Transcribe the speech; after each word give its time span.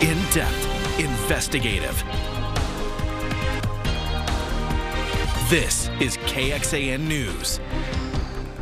In 0.00 0.16
depth, 0.30 1.00
investigative. 1.00 2.00
This 5.50 5.88
is 6.00 6.18
KXAN 6.18 7.00
News. 7.00 7.58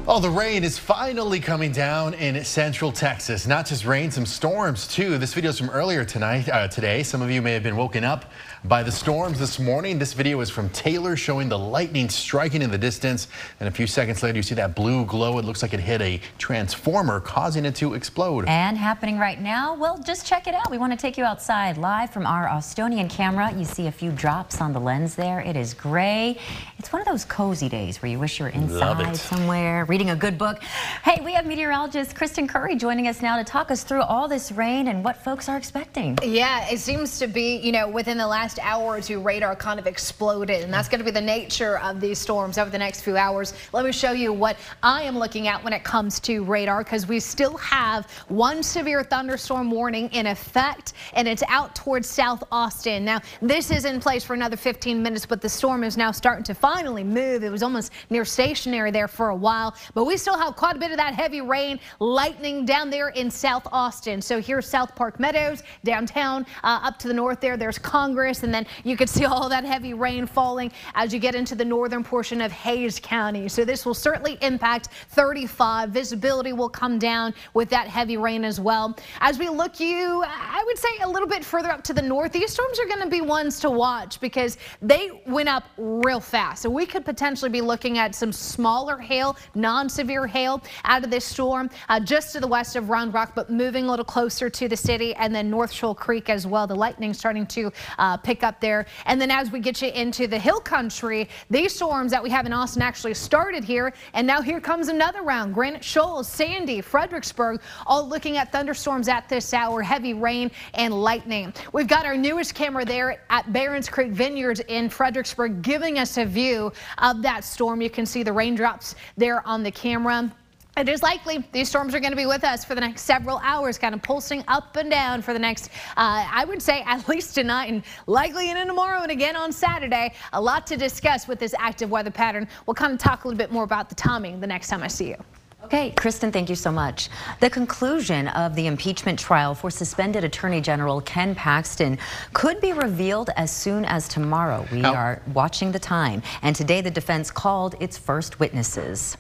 Oh, 0.07 0.19
the 0.19 0.31
rain 0.31 0.65
is 0.65 0.79
finally 0.79 1.41
coming 1.41 1.73
down 1.73 2.15
in 2.15 2.43
central 2.43 2.91
Texas. 2.91 3.47
Not 3.47 3.67
just 3.67 3.85
rain, 3.85 4.11
some 4.11 4.25
storms 4.25 4.89
too. 4.89 5.19
This 5.19 5.35
video 5.35 5.51
is 5.51 5.59
from 5.59 5.69
earlier 5.69 6.05
tonight, 6.05 6.49
uh, 6.49 6.67
today. 6.69 7.03
Some 7.03 7.21
of 7.21 7.31
you 7.31 7.43
may 7.43 7.53
have 7.53 7.63
been 7.63 7.77
woken 7.77 8.03
up 8.03 8.31
by 8.65 8.83
the 8.83 8.91
storms 8.91 9.39
this 9.39 9.59
morning. 9.59 9.99
This 9.99 10.15
video 10.15 10.41
is 10.41 10.49
from 10.49 10.71
Taylor 10.71 11.17
showing 11.17 11.51
the 11.51 11.59
lightning 11.59 12.09
striking 12.09 12.63
in 12.63 12.71
the 12.71 12.79
distance. 12.79 13.29
And 13.61 13.69
a 13.69 13.71
few 13.71 13.87
seconds 13.87 14.23
later, 14.23 14.39
you 14.39 14.43
see 14.43 14.55
that 14.55 14.75
blue 14.75 15.05
glow. 15.05 15.39
It 15.39 15.45
looks 15.45 15.61
like 15.61 15.75
it 15.75 15.81
hit 15.81 16.01
a 16.01 16.19
transformer, 16.39 17.21
causing 17.21 17.67
it 17.67 17.75
to 17.77 17.93
explode. 17.93 18.47
And 18.49 18.79
happening 18.79 19.19
right 19.19 19.39
now, 19.39 19.75
well, 19.75 19.99
just 19.99 20.27
check 20.27 20.47
it 20.47 20.55
out. 20.55 20.71
We 20.71 20.79
want 20.79 20.95
to 20.95 20.99
take 20.99 21.19
you 21.19 21.25
outside 21.25 21.77
live 21.77 22.11
from 22.11 22.25
our 22.25 22.49
Austonian 22.49 23.07
camera. 23.07 23.53
You 23.53 23.67
see 23.67 23.87
a 23.87 23.93
few 23.93 24.11
drops 24.13 24.63
on 24.63 24.73
the 24.73 24.81
lens 24.81 25.15
there. 25.15 25.41
It 25.41 25.57
is 25.57 25.75
gray. 25.75 26.39
It's 26.79 26.91
one 26.91 27.03
of 27.03 27.07
those 27.07 27.27
cozy 27.27 27.69
days 27.69 28.01
where 28.01 28.11
you 28.11 28.19
wish 28.19 28.39
you 28.39 28.45
were 28.45 28.51
inside 28.51 29.15
somewhere 29.15 29.85
reading 29.85 30.09
a 30.09 30.17
good 30.17 30.39
book. 30.39 30.63
Hey, 31.03 31.21
we 31.23 31.35
have 31.35 31.45
meteorologist 31.45 32.17
Kristen 32.17 32.49
Currie 32.49 32.77
joining 32.77 33.09
us 33.09 33.21
now 33.21 33.37
to 33.37 33.45
talk 33.45 33.71
us 33.71 33.85
through 33.85 34.03
all 34.03 34.27
this 34.27 34.53
rain 34.53 34.89
and 34.89 35.05
what 35.05 35.23
folks 35.23 35.51
are 35.51 35.59
expecting. 35.59 36.19
Yeah, 36.23 36.67
it 36.71 36.79
seems 36.79 37.19
to 37.19 37.27
be, 37.27 37.57
you 37.57 37.71
know, 37.71 37.89
within 37.89 38.17
the 38.17 38.27
last 38.27 38.54
hour 38.61 38.85
or 38.85 39.01
two, 39.01 39.21
radar 39.21 39.57
kind 39.57 39.79
of 39.79 39.87
exploded. 39.87 40.63
And 40.63 40.73
that's 40.73 40.89
going 40.89 40.99
to 40.99 41.05
be 41.05 41.11
the 41.11 41.21
nature 41.21 41.79
of 41.79 42.01
these 42.01 42.19
storms 42.19 42.59
over 42.59 42.71
the 42.71 42.79
next 42.79 43.03
few 43.03 43.17
hours. 43.17 43.55
Let 43.73 43.85
me 43.85 43.93
show 43.93 44.13
you 44.13 44.33
what 44.33 44.57
I 44.83 45.03
am 45.03 45.19
looking 45.19 45.49
at 45.49 45.63
when 45.63 45.73
it 45.73 45.85
comes 45.85 46.21
to 46.21 46.45
radar 46.45 46.85
because 46.85 47.07
we 47.07 47.21
still 47.21 47.57
have 47.59 48.11
one 48.29 48.63
severe 48.63 49.03
thunderstorm 49.03 49.71
warning 49.71 50.09
in 50.11 50.27
effect 50.27 50.95
and 51.15 51.27
it's 51.27 51.43
out 51.49 51.75
towards 51.75 52.09
South 52.09 52.43
Austin. 52.51 53.05
Now, 53.05 53.21
this 53.41 53.71
is 53.71 53.85
in 53.85 54.01
place 54.01 54.25
for 54.25 54.35
another 54.35 54.57
15 54.57 55.03
minutes, 55.03 55.27
but 55.27 55.41
the 55.41 55.49
storm 55.49 55.85
is 55.85 55.97
now 55.97 56.11
starting 56.11 56.45
to 56.45 56.55
finally 56.55 57.05
move. 57.05 57.45
It 57.45 57.51
was 57.51 57.63
almost 57.63 57.93
near 58.11 58.25
stationary 58.25 58.91
there 58.91 59.09
for 59.09 59.29
a 59.29 59.37
while. 59.37 59.75
But 59.95 60.05
we 60.05 60.17
still 60.17 60.39
have 60.39 60.57
quite 60.57 60.77
a 60.77 60.79
bit 60.79 60.91
of 60.91 60.97
that 60.97 61.15
heavy 61.15 61.41
rain, 61.41 61.81
lightning 62.01 62.65
down 62.65 62.91
there 62.91 63.09
in 63.11 63.31
South 63.31 63.67
Austin. 63.73 64.21
So 64.23 64.41
here's 64.41 64.67
South 64.67 64.95
Park 64.95 65.19
Meadows, 65.19 65.63
downtown, 65.85 66.47
uh, 66.63 66.81
up 66.83 66.99
to 67.01 67.09
the 67.09 67.15
north 67.15 67.41
there, 67.41 67.57
there's 67.57 67.79
Congress, 67.79 68.43
and 68.45 68.55
then 68.55 68.67
you 68.85 68.97
can 68.97 69.07
see 69.07 69.25
all 69.25 69.49
that 69.49 69.65
heavy 69.65 69.95
rain 69.95 70.27
falling 70.27 70.73
as 70.95 71.13
you 71.13 71.19
get 71.19 71.35
into 71.35 71.55
the 71.55 71.65
northern 71.65 72.03
portion 72.03 72.41
of 72.41 72.53
Hays 72.53 72.99
County. 73.01 73.49
So 73.49 73.65
this 73.65 73.85
will 73.85 73.95
certainly 73.95 74.39
impact 74.41 74.89
35. 75.11 75.91
Visibility 75.91 76.53
will 76.53 76.69
come 76.69 76.99
down 76.99 77.35
with 77.53 77.69
that 77.71 77.89
heavy 77.89 78.17
rain 78.17 78.45
as 78.45 78.61
well. 78.61 78.97
As 79.21 79.39
we 79.39 79.49
look 79.49 79.81
you, 79.81 80.25
I 80.27 80.63
would 80.67 80.79
say 80.79 80.89
a 81.03 81.09
little 81.09 81.29
bit 81.29 81.45
further 81.45 81.71
up 81.71 81.83
to 81.85 81.93
the 81.93 82.03
north, 82.03 82.33
these 82.33 82.53
storms 82.53 82.79
are 82.79 82.87
going 82.87 83.03
to 83.03 83.11
be 83.11 83.21
ones 83.21 83.61
to 83.61 83.71
watch 83.71 84.21
because 84.21 84.57
they 84.81 85.11
went 85.27 85.49
up 85.49 85.65
real 85.77 86.21
fast. 86.21 86.63
So 86.63 86.71
we 86.71 86.87
could 86.87 87.05
potentially 87.05 87.51
be 87.51 87.61
looking 87.61 87.99
at 87.99 88.15
some 88.15 88.33
smaller 88.33 88.97
hail, 88.99 89.37
non 89.55 89.75
non-severe 89.75 90.27
hail 90.27 90.63
out 90.85 91.03
of 91.03 91.11
this 91.11 91.25
storm 91.25 91.69
uh, 91.89 91.99
just 91.99 92.33
to 92.33 92.41
the 92.41 92.47
west 92.47 92.77
of 92.77 92.89
Round 92.89 93.13
Rock, 93.13 93.33
but 93.35 93.51
moving 93.51 93.87
a 93.87 93.91
little 93.91 94.05
closer 94.05 94.49
to 94.49 94.69
the 94.69 94.77
city 94.77 95.15
and 95.17 95.35
then 95.35 95.51
North 95.51 95.73
Shoal 95.73 95.95
Creek 95.95 96.31
as 96.31 96.47
well. 96.47 96.67
The 96.67 96.77
lightning 96.77 97.13
starting 97.13 97.45
to 97.49 97.73
uh, 97.99 98.17
pick 98.25 98.43
up 98.43 98.61
there. 98.61 98.87
And 99.07 99.21
then 99.21 99.31
as 99.31 99.51
we 99.51 99.61
get 99.61 99.81
you 99.83 99.89
into 99.89 100.27
the 100.27 100.39
hill 100.39 100.61
country, 100.61 101.29
these 101.51 101.75
storms 101.75 102.11
that 102.11 102.23
we 102.23 102.31
have 102.31 102.47
in 102.47 102.53
Austin 102.53 102.83
actually 102.83 103.15
started 103.15 103.63
here. 103.63 103.93
And 104.15 104.27
now 104.27 104.41
here 104.43 104.61
comes 104.61 104.89
another 104.89 105.23
round. 105.23 105.55
Granite 105.55 105.85
Shoals, 105.85 106.27
Sandy, 106.29 106.81
Fredericksburg, 106.81 107.61
all 107.87 108.09
looking 108.09 108.37
at 108.37 108.51
thunderstorms 108.51 109.09
at 109.09 109.29
this 109.29 109.53
hour, 109.55 109.83
heavy 109.83 110.15
rain 110.15 110.51
and 110.75 110.93
lightning. 110.95 111.53
We've 111.73 111.87
got 111.87 112.07
our 112.07 112.17
newest 112.17 112.55
camera 112.55 112.85
there 112.85 113.23
at 113.31 113.53
Barons 113.53 113.89
Creek 113.89 114.13
Vineyards 114.13 114.61
in 114.69 114.89
Fredericksburg, 114.89 115.63
giving 115.63 115.99
us 115.99 116.17
a 116.17 116.25
view 116.25 116.73
of 116.99 117.23
that 117.23 117.45
storm. 117.45 117.81
You 117.81 117.91
can 117.91 118.07
see 118.07 118.23
the 118.23 118.33
raindrops 118.33 118.95
there 119.17 119.47
on 119.47 119.63
the 119.63 119.71
camera. 119.71 120.33
It 120.77 120.89
is 120.89 121.05
likely 121.05 121.45
these 121.53 121.69
storms 121.69 121.95
are 121.95 122.01
going 122.01 122.11
to 122.11 122.17
be 122.17 122.27
with 122.27 122.43
us 122.43 122.65
for 122.65 122.75
the 122.75 122.81
next 122.81 123.03
several 123.03 123.39
hours, 123.45 123.79
kind 123.79 123.95
of 123.95 124.03
pulsing 124.03 124.43
up 124.49 124.75
and 124.75 124.91
down 124.91 125.23
for 125.23 125.33
the 125.33 125.39
next, 125.39 125.69
uh, 125.97 126.27
I 126.29 126.45
would 126.45 126.61
say, 126.61 126.83
at 126.87 127.09
least 127.09 127.37
tonight 127.37 127.67
and 127.67 127.85
likely 128.09 128.51
into 128.51 128.65
tomorrow 128.65 129.03
and 129.03 129.13
again 129.13 129.37
on 129.37 129.53
Saturday. 129.53 130.15
A 130.33 130.41
lot 130.41 130.67
to 130.67 130.77
discuss 130.77 131.29
with 131.29 131.39
this 131.39 131.55
active 131.59 131.91
weather 131.91 132.11
pattern. 132.11 132.49
We'll 132.67 132.75
kind 132.75 132.93
of 132.93 132.99
talk 132.99 133.25
a 133.25 133.29
little 133.29 133.39
bit 133.39 133.53
more 133.53 133.63
about 133.63 133.89
the 133.89 133.95
timing 133.95 134.41
the 134.41 134.49
next 134.49 134.69
time 134.69 134.83
I 134.83 134.89
see 134.89 135.11
you. 135.11 135.17
Okay, 135.63 135.93
Kristen, 135.93 136.31
thank 136.31 136.51
you 136.51 136.57
so 136.57 136.71
much. 136.71 137.09
The 137.41 137.49
conclusion 137.49 138.29
of 138.29 138.55
the 138.55 138.67
impeachment 138.67 139.19
trial 139.19 139.55
for 139.55 139.71
suspended 139.71 140.23
Attorney 140.23 140.61
General 140.61 141.01
Ken 141.03 141.35
Paxton 141.35 141.99
could 142.35 142.61
be 142.61 142.75
revealed 142.75 143.31
as 143.37 143.51
soon 143.51 143.87
as 143.87 144.07
tomorrow. 144.07 144.67
We 144.71 144.85
are 144.85 145.23
watching 145.33 145.73
the 145.73 145.79
time, 145.79 146.23
and 146.43 146.55
today 146.55 146.83
the 146.83 146.91
defense 146.91 147.31
called 147.31 147.77
its 147.81 147.97
first 147.97 148.41
witnesses. 148.41 149.17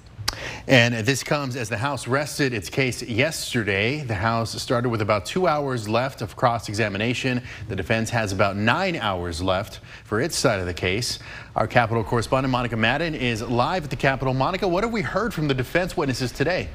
And 0.66 0.94
this 0.94 1.22
comes 1.22 1.56
as 1.56 1.68
the 1.68 1.76
House 1.76 2.06
rested 2.06 2.54
its 2.54 2.68
case 2.68 3.02
yesterday. 3.02 4.02
The 4.02 4.14
House 4.14 4.60
started 4.60 4.88
with 4.88 5.00
about 5.00 5.26
two 5.26 5.46
hours 5.46 5.88
left 5.88 6.22
of 6.22 6.36
cross-examination. 6.36 7.42
The 7.68 7.76
defense 7.76 8.10
has 8.10 8.32
about 8.32 8.56
nine 8.56 8.96
hours 8.96 9.42
left 9.42 9.80
for 10.04 10.20
its 10.20 10.36
side 10.36 10.60
of 10.60 10.66
the 10.66 10.74
case. 10.74 11.18
Our 11.56 11.66
Capitol 11.66 12.04
correspondent 12.04 12.50
Monica 12.50 12.76
Madden 12.76 13.14
is 13.14 13.42
live 13.42 13.84
at 13.84 13.90
the 13.90 13.96
Capitol. 13.96 14.34
Monica, 14.34 14.66
what 14.66 14.84
have 14.84 14.92
we 14.92 15.02
heard 15.02 15.34
from 15.34 15.48
the 15.48 15.54
defense 15.54 15.96
witnesses 15.96 16.32
today? 16.32 16.68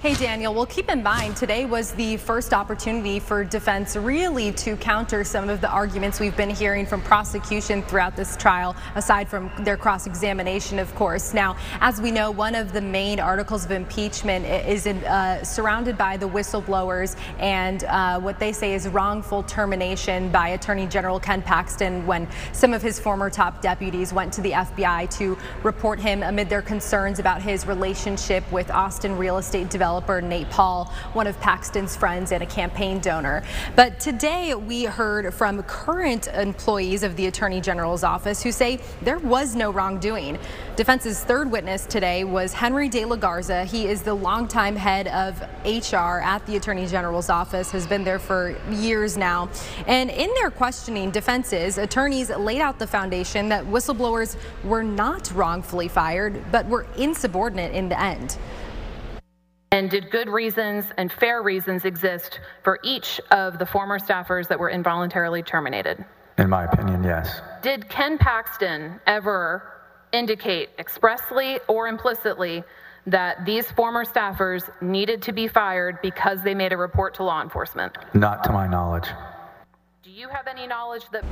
Hey, 0.00 0.14
Daniel. 0.14 0.54
Well, 0.54 0.64
keep 0.64 0.90
in 0.90 1.02
mind 1.02 1.36
today 1.36 1.64
was 1.64 1.90
the 1.90 2.18
first 2.18 2.54
opportunity 2.54 3.18
for 3.18 3.42
defense 3.42 3.96
really 3.96 4.52
to 4.52 4.76
counter 4.76 5.24
some 5.24 5.50
of 5.50 5.60
the 5.60 5.68
arguments 5.68 6.20
we've 6.20 6.36
been 6.36 6.50
hearing 6.50 6.86
from 6.86 7.02
prosecution 7.02 7.82
throughout 7.82 8.14
this 8.14 8.36
trial, 8.36 8.76
aside 8.94 9.28
from 9.28 9.50
their 9.64 9.76
cross 9.76 10.06
examination, 10.06 10.78
of 10.78 10.94
course. 10.94 11.34
Now, 11.34 11.56
as 11.80 12.00
we 12.00 12.12
know, 12.12 12.30
one 12.30 12.54
of 12.54 12.72
the 12.72 12.80
main 12.80 13.18
articles 13.18 13.64
of 13.64 13.72
impeachment 13.72 14.46
is 14.46 14.86
uh, 14.86 15.42
surrounded 15.42 15.98
by 15.98 16.16
the 16.16 16.28
whistleblowers 16.28 17.16
and 17.40 17.82
uh, 17.82 18.20
what 18.20 18.38
they 18.38 18.52
say 18.52 18.74
is 18.74 18.86
wrongful 18.86 19.42
termination 19.42 20.30
by 20.30 20.50
Attorney 20.50 20.86
General 20.86 21.18
Ken 21.18 21.42
Paxton 21.42 22.06
when 22.06 22.28
some 22.52 22.72
of 22.72 22.82
his 22.82 23.00
former 23.00 23.30
top 23.30 23.60
deputies 23.62 24.12
went 24.12 24.32
to 24.34 24.42
the 24.42 24.52
FBI 24.52 25.10
to 25.18 25.36
report 25.64 25.98
him 25.98 26.22
amid 26.22 26.48
their 26.48 26.62
concerns 26.62 27.18
about 27.18 27.42
his 27.42 27.66
relationship 27.66 28.44
with 28.52 28.70
Austin 28.70 29.18
real 29.18 29.38
estate 29.38 29.68
developers 29.68 29.87
developer 29.88 30.20
Nate 30.20 30.50
Paul, 30.50 30.84
one 31.14 31.26
of 31.26 31.40
Paxton's 31.40 31.96
friends 31.96 32.30
and 32.30 32.42
a 32.42 32.46
campaign 32.46 33.00
donor. 33.00 33.42
But 33.74 33.98
today 33.98 34.54
we 34.54 34.84
heard 34.84 35.32
from 35.32 35.62
current 35.62 36.28
employees 36.28 37.02
of 37.02 37.16
the 37.16 37.24
Attorney 37.24 37.62
General's 37.62 38.04
office 38.04 38.42
who 38.42 38.52
say 38.52 38.80
there 39.00 39.16
was 39.16 39.56
no 39.56 39.70
wrongdoing. 39.70 40.38
Defense's 40.76 41.24
third 41.24 41.50
witness 41.50 41.86
today 41.86 42.22
was 42.22 42.52
Henry 42.52 42.90
De 42.90 43.02
La 43.06 43.16
Garza. 43.16 43.64
He 43.64 43.86
is 43.86 44.02
the 44.02 44.12
longtime 44.12 44.76
head 44.76 45.08
of 45.08 45.40
HR 45.64 46.20
at 46.20 46.44
the 46.44 46.56
Attorney 46.56 46.86
General's 46.86 47.30
office, 47.30 47.70
has 47.70 47.86
been 47.86 48.04
there 48.04 48.18
for 48.18 48.54
years 48.70 49.16
now. 49.16 49.48
And 49.86 50.10
in 50.10 50.28
their 50.34 50.50
questioning 50.50 51.10
defenses, 51.10 51.78
attorneys 51.78 52.28
laid 52.28 52.60
out 52.60 52.78
the 52.78 52.86
foundation 52.86 53.48
that 53.48 53.64
whistleblowers 53.64 54.36
were 54.64 54.82
not 54.82 55.32
wrongfully 55.32 55.88
fired, 55.88 56.44
but 56.52 56.66
were 56.66 56.84
insubordinate 56.98 57.72
in 57.74 57.88
the 57.88 57.98
end. 57.98 58.36
And 59.70 59.90
did 59.90 60.10
good 60.10 60.28
reasons 60.30 60.86
and 60.96 61.12
fair 61.12 61.42
reasons 61.42 61.84
exist 61.84 62.40
for 62.62 62.80
each 62.82 63.20
of 63.30 63.58
the 63.58 63.66
former 63.66 63.98
staffers 63.98 64.48
that 64.48 64.58
were 64.58 64.70
involuntarily 64.70 65.42
terminated? 65.42 66.04
In 66.38 66.48
my 66.48 66.64
opinion, 66.64 67.04
yes. 67.04 67.42
Did 67.62 67.88
Ken 67.88 68.16
Paxton 68.16 68.98
ever 69.06 69.74
indicate 70.12 70.70
expressly 70.78 71.60
or 71.68 71.86
implicitly 71.86 72.64
that 73.06 73.44
these 73.44 73.70
former 73.72 74.04
staffers 74.04 74.70
needed 74.80 75.20
to 75.22 75.32
be 75.32 75.48
fired 75.48 75.98
because 76.00 76.42
they 76.42 76.54
made 76.54 76.72
a 76.72 76.76
report 76.76 77.14
to 77.14 77.22
law 77.22 77.42
enforcement? 77.42 77.96
Not 78.14 78.44
to 78.44 78.52
my 78.52 78.66
knowledge. 78.66 79.08
Do 80.02 80.10
you 80.10 80.28
have 80.28 80.46
any 80.46 80.66
knowledge 80.66 81.04
that 81.12 81.24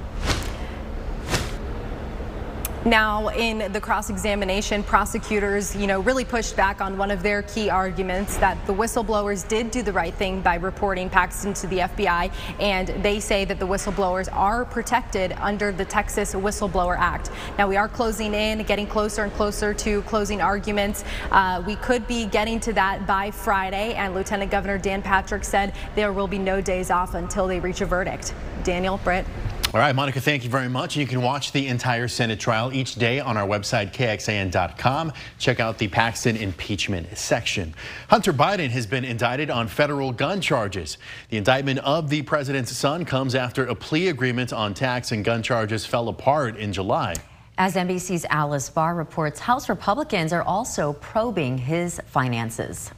now, 2.87 3.31
in 3.31 3.73
the 3.73 3.81
cross-examination, 3.81 4.85
prosecutors, 4.85 5.75
you 5.75 5.88
know, 5.88 5.99
really 5.99 6.25
pushed 6.25 6.55
back 6.55 6.81
on 6.81 6.97
one 6.97 7.11
of 7.11 7.21
their 7.21 7.43
key 7.43 7.69
arguments 7.69 8.37
that 8.37 8.65
the 8.65 8.73
whistleblowers 8.73 9.47
did 9.49 9.73
do 9.73 9.83
the 9.83 9.93
right 9.93 10.15
thing 10.15 10.41
by 10.41 10.55
reporting 10.55 11.11
Paxton 11.11 11.53
to 11.55 11.67
the 11.67 11.79
FBI, 11.79 12.31
and 12.61 12.87
they 13.03 13.19
say 13.19 13.44
that 13.44 13.59
the 13.59 13.67
whistleblowers 13.67 14.33
are 14.33 14.65
protected 14.65 15.33
under 15.41 15.73
the 15.73 15.85
Texas 15.85 16.33
Whistleblower 16.33 16.97
Act. 16.97 17.33
Now, 17.59 17.67
we 17.67 17.77
are 17.77 17.88
closing 17.88 18.35
in, 18.35 18.62
getting 18.62 18.87
closer 18.87 19.25
and 19.25 19.33
closer 19.33 19.75
to 19.75 20.03
closing 20.03 20.41
arguments. 20.41 21.03
Uh, 21.33 21.65
we 21.67 21.75
could 21.75 22.06
be 22.06 22.27
getting 22.27 22.61
to 22.61 22.73
that 22.75 23.05
by 23.05 23.33
Friday, 23.33 23.94
and 23.94 24.15
Lieutenant 24.15 24.53
Governor 24.53 24.79
Dan 24.79 25.03
Patrick 25.03 25.43
said 25.43 25.75
there 25.97 26.12
will 26.12 26.29
be 26.29 26.38
no 26.38 26.61
days 26.61 26.93
off 26.93 27.15
until 27.15 27.49
they 27.49 27.59
reach 27.59 27.81
a 27.81 27.87
verdict. 27.87 28.33
Daniel, 28.62 29.00
Britt. 29.03 29.27
All 29.76 29.82
right, 29.82 29.94
Monica, 29.94 30.23
thank 30.23 30.43
you 30.43 30.49
very 30.49 30.70
much. 30.70 30.96
You 30.96 31.06
can 31.06 31.20
watch 31.20 31.52
the 31.52 31.67
entire 31.67 32.08
Senate 32.08 32.40
trial 32.40 32.73
each 32.73 32.94
day 32.94 33.20
on 33.20 33.37
our 33.37 33.46
website, 33.46 33.93
kxan.com. 33.93 35.12
Check 35.38 35.61
out 35.61 35.76
the 35.76 35.87
Paxton 35.87 36.34
impeachment 36.38 37.14
section. 37.19 37.75
Hunter 38.08 38.32
Biden 38.32 38.70
has 38.70 38.87
been 38.87 39.05
indicted 39.05 39.50
on 39.50 39.69
federal 39.69 40.12
gun 40.12 40.40
charges. 40.40 40.96
The 41.28 41.37
indictment 41.37 41.81
of 41.81 42.08
the 42.08 42.23
president's 42.23 42.75
son 42.75 43.05
comes 43.05 43.34
after 43.34 43.67
a 43.67 43.75
plea 43.75 44.08
agreement 44.08 44.50
on 44.50 44.73
tax 44.73 45.12
and 45.12 45.23
gun 45.23 45.43
charges 45.43 45.84
fell 45.84 46.08
apart 46.08 46.56
in 46.56 46.73
July. 46.73 47.12
As 47.58 47.75
NBC's 47.75 48.25
Alice 48.31 48.70
Barr 48.70 48.94
reports, 48.94 49.40
House 49.40 49.69
Republicans 49.69 50.32
are 50.32 50.43
also 50.43 50.94
probing 50.94 51.58
his 51.58 52.00
finances. 52.06 52.93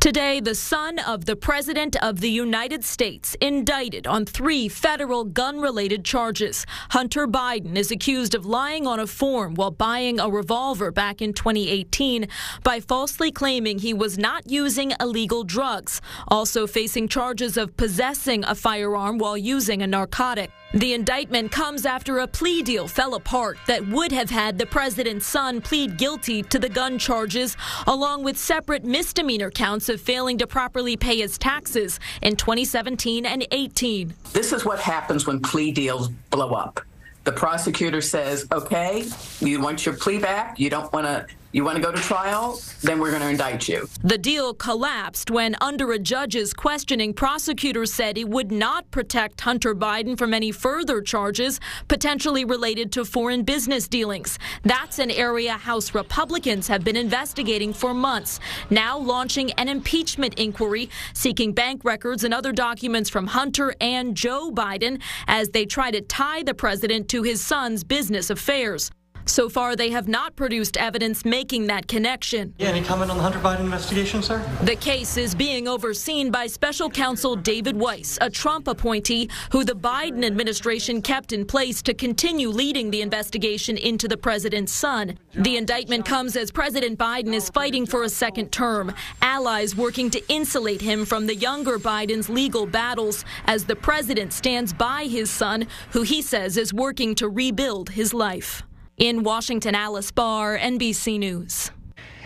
Today, 0.00 0.38
the 0.38 0.54
son 0.54 1.00
of 1.00 1.24
the 1.24 1.34
President 1.34 1.96
of 2.00 2.20
the 2.20 2.30
United 2.30 2.84
States 2.84 3.34
indicted 3.40 4.06
on 4.06 4.24
three 4.24 4.68
federal 4.68 5.24
gun 5.24 5.60
related 5.60 6.04
charges. 6.04 6.64
Hunter 6.90 7.26
Biden 7.26 7.74
is 7.74 7.90
accused 7.90 8.36
of 8.36 8.46
lying 8.46 8.86
on 8.86 9.00
a 9.00 9.08
form 9.08 9.56
while 9.56 9.72
buying 9.72 10.20
a 10.20 10.30
revolver 10.30 10.92
back 10.92 11.20
in 11.20 11.32
2018 11.32 12.28
by 12.62 12.78
falsely 12.78 13.32
claiming 13.32 13.80
he 13.80 13.92
was 13.92 14.16
not 14.16 14.48
using 14.48 14.92
illegal 15.00 15.42
drugs, 15.42 16.00
also 16.28 16.68
facing 16.68 17.08
charges 17.08 17.56
of 17.56 17.76
possessing 17.76 18.44
a 18.44 18.54
firearm 18.54 19.18
while 19.18 19.36
using 19.36 19.82
a 19.82 19.86
narcotic. 19.88 20.52
The 20.74 20.92
indictment 20.92 21.50
comes 21.50 21.86
after 21.86 22.18
a 22.18 22.26
plea 22.26 22.62
deal 22.62 22.86
fell 22.86 23.14
apart 23.14 23.56
that 23.68 23.88
would 23.88 24.12
have 24.12 24.28
had 24.28 24.58
the 24.58 24.66
president's 24.66 25.26
son 25.26 25.62
plead 25.62 25.96
guilty 25.96 26.42
to 26.42 26.58
the 26.58 26.68
gun 26.68 26.98
charges, 26.98 27.56
along 27.86 28.22
with 28.22 28.36
separate 28.36 28.84
misdemeanor 28.84 29.50
counts 29.50 29.88
of 29.88 29.98
failing 29.98 30.36
to 30.36 30.46
properly 30.46 30.94
pay 30.94 31.20
his 31.20 31.38
taxes 31.38 31.98
in 32.20 32.36
2017 32.36 33.24
and 33.24 33.46
18. 33.50 34.12
This 34.34 34.52
is 34.52 34.66
what 34.66 34.78
happens 34.78 35.26
when 35.26 35.40
plea 35.40 35.72
deals 35.72 36.08
blow 36.28 36.52
up. 36.52 36.82
The 37.24 37.32
prosecutor 37.32 38.02
says, 38.02 38.46
okay, 38.52 39.06
you 39.40 39.60
want 39.60 39.86
your 39.86 39.96
plea 39.96 40.18
back, 40.18 40.60
you 40.60 40.68
don't 40.68 40.92
want 40.92 41.06
to 41.06 41.26
you 41.52 41.64
want 41.64 41.76
to 41.76 41.82
go 41.82 41.90
to 41.90 41.98
trial? 41.98 42.60
Then 42.82 42.98
we're 42.98 43.10
going 43.10 43.22
to 43.22 43.28
indict 43.28 43.68
you. 43.68 43.88
The 44.04 44.18
deal 44.18 44.52
collapsed 44.52 45.30
when, 45.30 45.56
under 45.60 45.92
a 45.92 45.98
judge's 45.98 46.52
questioning, 46.52 47.14
prosecutors 47.14 47.92
said 47.92 48.18
it 48.18 48.28
would 48.28 48.52
not 48.52 48.90
protect 48.90 49.40
Hunter 49.40 49.74
Biden 49.74 50.16
from 50.16 50.34
any 50.34 50.52
further 50.52 51.00
charges 51.00 51.58
potentially 51.88 52.44
related 52.44 52.92
to 52.92 53.04
foreign 53.04 53.44
business 53.44 53.88
dealings. 53.88 54.38
That's 54.62 54.98
an 54.98 55.10
area 55.10 55.52
House 55.52 55.94
Republicans 55.94 56.68
have 56.68 56.84
been 56.84 56.96
investigating 56.96 57.72
for 57.72 57.94
months, 57.94 58.40
now 58.68 58.98
launching 58.98 59.52
an 59.52 59.68
impeachment 59.68 60.34
inquiry 60.34 60.90
seeking 61.14 61.52
bank 61.52 61.84
records 61.84 62.24
and 62.24 62.34
other 62.34 62.52
documents 62.52 63.08
from 63.08 63.26
Hunter 63.26 63.74
and 63.80 64.14
Joe 64.14 64.50
Biden 64.52 65.00
as 65.26 65.48
they 65.50 65.64
try 65.64 65.90
to 65.90 66.00
tie 66.02 66.42
the 66.42 66.54
president 66.54 67.08
to 67.08 67.22
his 67.22 67.40
son's 67.40 67.84
business 67.84 68.30
affairs. 68.30 68.90
So 69.28 69.50
far, 69.50 69.76
they 69.76 69.90
have 69.90 70.08
not 70.08 70.36
produced 70.36 70.78
evidence 70.78 71.22
making 71.24 71.66
that 71.66 71.86
connection. 71.86 72.54
Yeah, 72.58 72.68
any 72.68 72.82
comment 72.82 73.10
on 73.10 73.18
the 73.18 73.22
Hunter 73.22 73.38
Biden 73.38 73.60
investigation, 73.60 74.22
sir? 74.22 74.42
The 74.62 74.74
case 74.74 75.18
is 75.18 75.34
being 75.34 75.68
overseen 75.68 76.30
by 76.30 76.46
special 76.46 76.88
counsel 76.88 77.36
David 77.36 77.76
Weiss, 77.76 78.18
a 78.22 78.30
Trump 78.30 78.68
appointee 78.68 79.28
who 79.52 79.64
the 79.64 79.74
Biden 79.74 80.24
administration 80.24 81.02
kept 81.02 81.34
in 81.34 81.44
place 81.44 81.82
to 81.82 81.92
continue 81.92 82.48
leading 82.48 82.90
the 82.90 83.02
investigation 83.02 83.76
into 83.76 84.08
the 84.08 84.16
president's 84.16 84.72
son. 84.72 85.18
The 85.34 85.58
indictment 85.58 86.06
comes 86.06 86.34
as 86.34 86.50
President 86.50 86.98
Biden 86.98 87.34
is 87.34 87.50
fighting 87.50 87.84
for 87.84 88.04
a 88.04 88.08
second 88.08 88.50
term, 88.50 88.94
allies 89.20 89.76
working 89.76 90.08
to 90.10 90.32
insulate 90.32 90.80
him 90.80 91.04
from 91.04 91.26
the 91.26 91.34
younger 91.34 91.78
Biden's 91.78 92.30
legal 92.30 92.64
battles 92.66 93.26
as 93.44 93.66
the 93.66 93.76
president 93.76 94.32
stands 94.32 94.72
by 94.72 95.04
his 95.04 95.30
son, 95.30 95.66
who 95.90 96.00
he 96.00 96.22
says 96.22 96.56
is 96.56 96.72
working 96.72 97.14
to 97.16 97.28
rebuild 97.28 97.90
his 97.90 98.14
life. 98.14 98.62
In 98.98 99.22
Washington, 99.22 99.76
Alice 99.76 100.10
Barr, 100.10 100.58
NBC 100.58 101.20
News. 101.20 101.70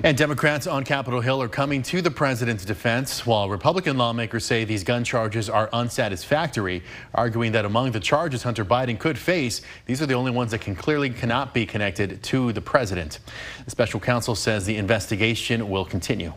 And 0.02 0.16
Democrats 0.16 0.66
on 0.66 0.84
Capitol 0.84 1.20
Hill 1.20 1.42
are 1.42 1.48
coming 1.48 1.82
to 1.82 2.00
the 2.00 2.10
president's 2.10 2.64
defense, 2.64 3.26
while 3.26 3.50
Republican 3.50 3.98
lawmakers 3.98 4.46
say 4.46 4.64
these 4.64 4.82
gun 4.82 5.04
charges 5.04 5.50
are 5.50 5.68
unsatisfactory, 5.74 6.82
arguing 7.14 7.52
that 7.52 7.66
among 7.66 7.92
the 7.92 8.00
charges 8.00 8.42
Hunter 8.42 8.64
Biden 8.64 8.98
could 8.98 9.18
face, 9.18 9.60
these 9.84 10.00
are 10.00 10.06
the 10.06 10.14
only 10.14 10.30
ones 10.32 10.50
that 10.52 10.62
can 10.62 10.74
clearly 10.74 11.10
cannot 11.10 11.52
be 11.52 11.66
connected 11.66 12.22
to 12.22 12.54
the 12.54 12.62
president. 12.62 13.18
The 13.66 13.70
special 13.70 14.00
counsel 14.00 14.34
says 14.34 14.64
the 14.64 14.78
investigation 14.78 15.68
will 15.68 15.84
continue. 15.84 16.32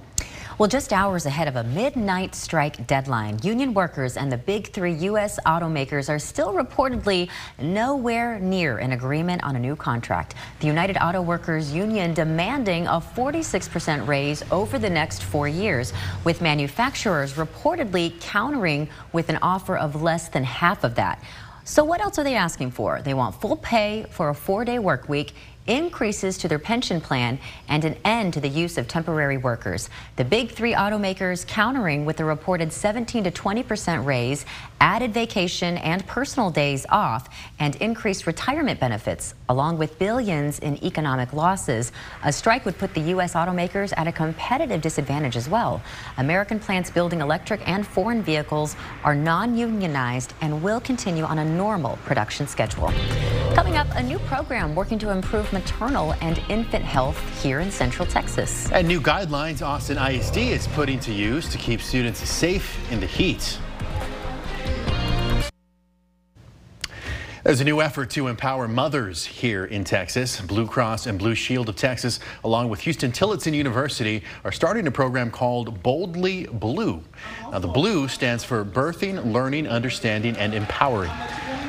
Well, 0.57 0.69
just 0.69 0.93
hours 0.93 1.25
ahead 1.25 1.49
of 1.49 1.57
a 1.57 1.65
midnight 1.65 2.33
strike 2.33 2.87
deadline, 2.87 3.39
union 3.43 3.73
workers 3.73 4.15
and 4.15 4.31
the 4.31 4.37
big 4.37 4.67
three 4.67 4.93
U.S. 4.93 5.37
automakers 5.45 6.07
are 6.07 6.17
still 6.17 6.53
reportedly 6.53 7.29
nowhere 7.59 8.39
near 8.39 8.77
an 8.77 8.93
agreement 8.93 9.43
on 9.43 9.57
a 9.57 9.59
new 9.59 9.75
contract. 9.75 10.35
The 10.61 10.67
United 10.67 10.95
Auto 11.01 11.21
Workers 11.21 11.73
Union 11.73 12.13
demanding 12.13 12.87
a 12.87 13.01
46% 13.01 14.07
raise 14.07 14.49
over 14.49 14.79
the 14.79 14.89
next 14.89 15.23
four 15.23 15.49
years, 15.49 15.91
with 16.23 16.39
manufacturers 16.39 17.33
reportedly 17.33 18.17
countering 18.21 18.87
with 19.11 19.27
an 19.27 19.39
offer 19.41 19.75
of 19.75 20.01
less 20.01 20.29
than 20.29 20.45
half 20.45 20.85
of 20.85 20.95
that. 20.95 21.21
So 21.65 21.83
what 21.83 21.99
else 21.99 22.17
are 22.17 22.23
they 22.23 22.35
asking 22.35 22.71
for? 22.71 23.01
They 23.01 23.13
want 23.13 23.41
full 23.41 23.57
pay 23.57 24.05
for 24.09 24.29
a 24.29 24.35
four-day 24.35 24.79
work 24.79 25.09
week 25.09 25.33
increases 25.67 26.37
to 26.39 26.47
their 26.47 26.59
pension 26.59 27.01
plan, 27.01 27.39
and 27.67 27.83
an 27.85 27.95
end 28.05 28.33
to 28.33 28.39
the 28.39 28.47
use 28.47 28.77
of 28.77 28.87
temporary 28.87 29.37
workers. 29.37 29.89
The 30.15 30.25
big 30.25 30.51
three 30.51 30.73
automakers 30.73 31.45
countering 31.47 32.05
with 32.05 32.19
a 32.19 32.25
reported 32.25 32.71
17 32.71 33.23
to 33.23 33.31
20 33.31 33.63
percent 33.63 34.05
raise, 34.05 34.45
added 34.79 35.13
vacation 35.13 35.77
and 35.77 36.05
personal 36.07 36.51
days 36.51 36.85
off, 36.89 37.29
and 37.59 37.75
increased 37.77 38.27
retirement 38.27 38.79
benefits, 38.79 39.33
along 39.49 39.77
with 39.77 39.97
billions 39.97 40.59
in 40.59 40.83
economic 40.83 41.33
losses. 41.33 41.91
A 42.23 42.31
strike 42.31 42.65
would 42.65 42.77
put 42.77 42.93
the 42.93 43.01
U.S. 43.01 43.33
automakers 43.33 43.93
at 43.97 44.07
a 44.07 44.11
competitive 44.11 44.81
disadvantage 44.81 45.35
as 45.35 45.49
well. 45.49 45.81
American 46.17 46.59
plants 46.59 46.89
building 46.89 47.21
electric 47.21 47.67
and 47.67 47.85
foreign 47.85 48.21
vehicles 48.21 48.75
are 49.03 49.15
non-unionized 49.15 50.33
and 50.41 50.61
will 50.61 50.79
continue 50.79 51.23
on 51.23 51.39
a 51.39 51.45
normal 51.45 51.97
production 52.05 52.47
schedule. 52.47 52.91
Coming 53.55 53.77
up, 53.77 53.87
a 53.95 54.03
new 54.03 54.19
program 54.19 54.75
working 54.75 54.99
to 54.99 55.11
improve 55.11 55.51
maternal 55.55 56.13
and 56.19 56.37
infant 56.49 56.83
health 56.83 57.17
here 57.41 57.61
in 57.61 57.71
Central 57.71 58.05
Texas. 58.05 58.69
And 58.73 58.85
new 58.85 58.99
guidelines 58.99 59.65
Austin 59.65 59.97
ISD 59.97 60.37
is 60.37 60.67
putting 60.67 60.99
to 60.99 61.13
use 61.13 61.47
to 61.49 61.57
keep 61.57 61.81
students 61.81 62.19
safe 62.19 62.91
in 62.91 62.99
the 62.99 63.07
heat. 63.07 63.57
There's 67.45 67.61
a 67.61 67.63
new 67.63 67.79
effort 67.79 68.09
to 68.11 68.27
empower 68.27 68.67
mothers 68.67 69.23
here 69.23 69.65
in 69.65 69.83
Texas. 69.83 70.41
Blue 70.41 70.65
Cross 70.67 71.05
and 71.05 71.17
Blue 71.17 71.35
Shield 71.35 71.69
of 71.69 71.75
Texas, 71.75 72.19
along 72.43 72.69
with 72.69 72.83
Huston-Tillotson 72.83 73.53
University, 73.53 74.23
are 74.43 74.51
starting 74.51 74.87
a 74.87 74.91
program 74.91 75.29
called 75.29 75.83
Boldly 75.83 76.47
Blue. 76.47 77.03
Now, 77.51 77.59
the 77.59 77.67
blue 77.67 78.07
stands 78.07 78.43
for 78.43 78.65
Birthing, 78.65 79.31
Learning, 79.31 79.67
Understanding, 79.67 80.35
and 80.37 80.55
Empowering. 80.55 81.11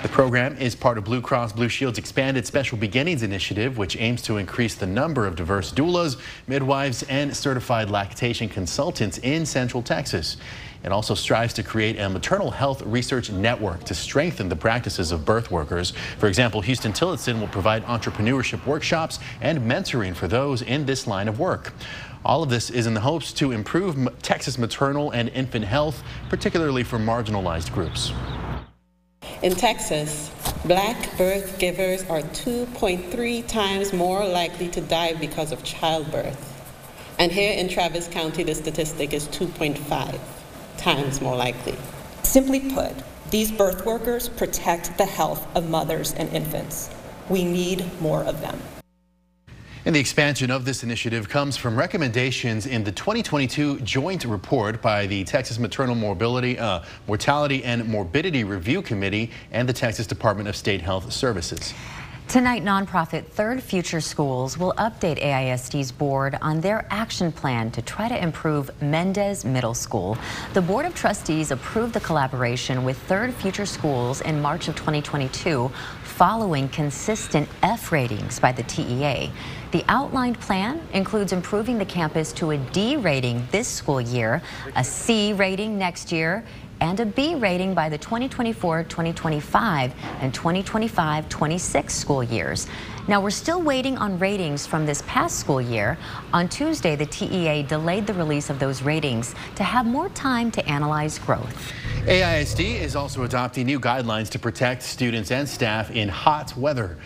The 0.03 0.09
program 0.13 0.57
is 0.59 0.75
part 0.75 0.99
of 0.99 1.05
Blue 1.05 1.21
Cross 1.21 1.55
Blue 1.55 1.69
Shield's 1.69 1.99
expanded 1.99 2.47
Special 2.47 2.77
Beginnings 2.77 3.23
initiative, 3.23 3.79
which 3.79 3.97
aims 3.97 4.21
to 4.23 4.37
increase 4.37 4.75
the 4.75 4.87
number 4.87 5.27
of 5.27 5.37
diverse 5.37 5.73
doulas, 5.73 6.19
midwives, 6.47 7.03
and 7.05 7.35
certified 7.35 7.91
lactation 7.91 8.49
consultants 8.49 9.19
in 9.19 9.47
Central 9.47 9.83
Texas. 9.83 10.37
It 10.85 10.93
also 10.93 11.15
strives 11.15 11.55
to 11.55 11.63
create 11.63 11.99
a 11.99 12.09
maternal 12.09 12.51
health 12.51 12.83
research 12.83 13.31
network 13.31 13.85
to 13.85 13.95
strengthen 13.95 14.49
the 14.49 14.57
practices 14.57 15.13
of 15.13 15.25
birth 15.25 15.51
workers. 15.51 15.93
For 16.19 16.29
example, 16.29 16.63
Huston-Tillotson 16.63 17.41
will 17.41 17.49
provide 17.49 17.85
entrepreneurship 17.87 18.65
workshops 18.67 19.19
and 19.41 19.59
mentoring 19.61 20.15
for 20.15 20.29
those 20.29 20.63
in 20.63 20.87
this 20.87 21.07
line 21.07 21.27
of 21.27 21.41
work. 21.41 21.73
All 22.25 22.43
of 22.43 22.51
this 22.51 22.71
is 22.71 22.87
in 22.87 22.95
the 22.95 23.01
hopes 23.01 23.33
to 23.35 23.53
improve 23.53 23.97
Texas 24.21 24.59
maternal 24.59 25.11
and 25.13 25.31
infant 25.31 25.65
health, 25.65 26.03
particularly 26.29 26.85
for 26.85 26.99
marginalized 26.99 27.73
groups. 27.73 28.13
In 29.47 29.55
Texas, 29.55 30.33
black 30.65 31.17
birth 31.17 31.61
givers 31.61 32.03
are 32.11 32.21
2.3 32.21 33.47
times 33.47 33.93
more 33.93 34.27
likely 34.27 34.67
to 34.71 34.81
die 34.81 35.15
because 35.15 35.53
of 35.53 35.63
childbirth. 35.63 36.37
And 37.21 37.31
here 37.31 37.53
in 37.53 37.69
Travis 37.69 38.09
County, 38.09 38.43
the 38.43 38.57
statistic 38.57 39.13
is 39.13 39.29
2.5 39.29 40.19
times 40.79 41.21
more 41.21 41.37
likely. 41.37 41.77
Simply 42.25 42.59
put, 42.59 42.93
these 43.31 43.53
birth 43.53 43.87
workers 43.87 44.29
protect 44.29 44.99
the 44.99 45.07
health 45.07 45.47
of 45.55 45.71
mothers 45.71 46.13
and 46.15 46.29
infants. 46.31 46.91
We 47.29 47.45
need 47.45 47.89
more 48.01 48.25
of 48.25 48.41
them. 48.41 48.61
And 49.87 49.95
the 49.95 50.01
expansion 50.01 50.51
of 50.51 50.65
this 50.65 50.83
initiative 50.83 51.29
comes 51.29 51.57
from 51.57 51.79
recommendations 51.79 52.67
in 52.67 52.83
the 52.83 52.91
2022 52.91 53.79
joint 53.83 54.25
report 54.25 54.83
by 54.83 55.07
the 55.07 55.23
Texas 55.23 55.61
Maternal 55.61 55.95
uh, 55.95 56.85
Mortality 57.07 57.63
and 57.63 57.87
Morbidity 57.87 58.43
Review 58.43 58.83
Committee 58.83 59.31
and 59.53 59.69
the 59.69 59.73
Texas 59.73 60.05
Department 60.09 60.49
of 60.49 60.57
State 60.57 60.81
Health 60.81 61.13
Services. 61.13 61.73
Tonight, 62.27 62.65
nonprofit 62.65 63.27
Third 63.27 63.63
Future 63.63 64.01
Schools 64.01 64.59
will 64.59 64.73
update 64.73 65.23
AISD's 65.23 65.93
board 65.93 66.37
on 66.43 66.61
their 66.61 66.85
action 66.91 67.31
plan 67.31 67.71
to 67.71 67.81
try 67.81 68.09
to 68.09 68.21
improve 68.21 68.69
Mendez 68.83 69.45
Middle 69.45 69.75
School. 69.75 70.19
The 70.53 70.61
Board 70.61 70.87
of 70.87 70.97
Trustees 70.97 71.53
approved 71.53 71.93
the 71.93 72.01
collaboration 72.01 72.83
with 72.83 72.99
Third 72.99 73.33
Future 73.33 73.67
Schools 73.67 74.23
in 74.23 74.43
March 74.43 74.67
of 74.67 74.75
2022 74.75 75.71
following 76.03 76.67
consistent 76.71 77.47
F 77.63 77.93
ratings 77.93 78.41
by 78.41 78.51
the 78.51 78.63
TEA. 78.63 79.31
The 79.77 79.85
outlined 79.89 80.41
plan 80.41 80.81
includes 80.95 81.35
improving 81.35 81.77
the 81.77 81.85
campus 81.85 82.33
to 82.33 82.53
a 82.53 82.57
D 82.57 82.97
rating 82.97 83.47
this 83.51 83.69
school 83.69 84.01
year, 84.01 84.41
a 84.75 84.83
C 84.83 85.35
rating 85.35 85.77
next 85.77 86.11
year, 86.11 86.47
and 86.81 86.99
a 86.99 87.05
B 87.05 87.35
rating 87.35 87.75
by 87.75 87.91
the 87.91 87.99
2024-2025 87.99 89.93
and 90.23 90.33
2025-26 90.33 91.91
school 91.91 92.23
years. 92.25 92.69
Now, 93.07 93.21
we're 93.21 93.29
still 93.29 93.61
waiting 93.61 93.99
on 93.99 94.19
ratings 94.19 94.67
from 94.67 94.87
this 94.87 95.03
past 95.07 95.39
school 95.39 95.61
year. 95.61 95.99
On 96.33 96.49
Tuesday, 96.49 96.97
the 96.97 97.05
TEA 97.05 97.63
delayed 97.63 98.07
the 98.07 98.15
release 98.15 98.49
of 98.49 98.59
those 98.59 98.81
ratings 98.81 99.35
to 99.57 99.63
have 99.63 99.85
more 99.85 100.09
time 100.09 100.51
to 100.53 100.67
analyze 100.67 101.19
growth. 101.19 101.75
AISD 102.07 102.81
is 102.81 102.97
also 102.97 103.25
adopting 103.25 103.67
new 103.67 103.79
guidelines 103.79 104.31
to 104.31 104.39
protect 104.39 104.83
students 104.83 105.31
and 105.31 105.47
staff 105.47 105.91
in 105.91 106.09
hot 106.09 106.57
weather. 106.57 106.97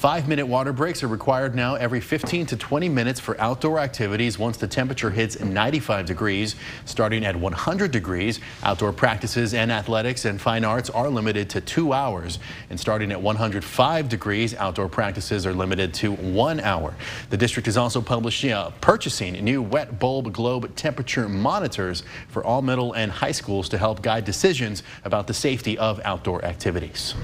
Five 0.00 0.28
minute 0.28 0.46
water 0.46 0.72
breaks 0.72 1.02
are 1.02 1.08
required 1.08 1.54
now 1.54 1.74
every 1.74 2.00
15 2.00 2.46
to 2.46 2.56
20 2.56 2.88
minutes 2.88 3.20
for 3.20 3.38
outdoor 3.38 3.78
activities 3.78 4.38
once 4.38 4.56
the 4.56 4.66
temperature 4.66 5.10
hits 5.10 5.38
95 5.38 6.06
degrees. 6.06 6.56
Starting 6.86 7.22
at 7.22 7.36
100 7.36 7.90
degrees, 7.90 8.40
outdoor 8.62 8.94
practices 8.94 9.52
and 9.52 9.70
athletics 9.70 10.24
and 10.24 10.40
fine 10.40 10.64
arts 10.64 10.88
are 10.88 11.10
limited 11.10 11.50
to 11.50 11.60
two 11.60 11.92
hours. 11.92 12.38
And 12.70 12.80
starting 12.80 13.12
at 13.12 13.20
105 13.20 14.08
degrees, 14.08 14.54
outdoor 14.54 14.88
practices 14.88 15.44
are 15.44 15.52
limited 15.52 15.92
to 15.94 16.12
one 16.12 16.60
hour. 16.60 16.94
The 17.28 17.36
district 17.36 17.68
is 17.68 17.76
also 17.76 18.00
publishing, 18.00 18.52
uh, 18.52 18.70
purchasing 18.80 19.34
new 19.44 19.60
wet 19.60 19.98
bulb 19.98 20.32
globe 20.32 20.74
temperature 20.76 21.28
monitors 21.28 22.04
for 22.28 22.42
all 22.42 22.62
middle 22.62 22.94
and 22.94 23.12
high 23.12 23.32
schools 23.32 23.68
to 23.68 23.76
help 23.76 24.00
guide 24.00 24.24
decisions 24.24 24.82
about 25.04 25.26
the 25.26 25.34
safety 25.34 25.76
of 25.76 26.00
outdoor 26.04 26.42
activities. 26.42 27.14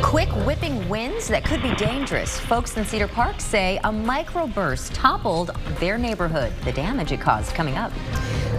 Quick 0.00 0.30
whipping 0.46 0.88
winds 0.88 1.28
that 1.28 1.44
could 1.44 1.62
be 1.62 1.74
dangerous 1.74 2.11
Folks 2.12 2.76
in 2.76 2.84
Cedar 2.84 3.08
Park 3.08 3.40
say 3.40 3.78
a 3.84 3.88
microburst 3.88 4.90
toppled 4.92 5.48
their 5.80 5.96
neighborhood. 5.96 6.52
The 6.62 6.72
damage 6.72 7.10
it 7.10 7.22
caused 7.22 7.54
coming 7.54 7.78
up. 7.78 7.90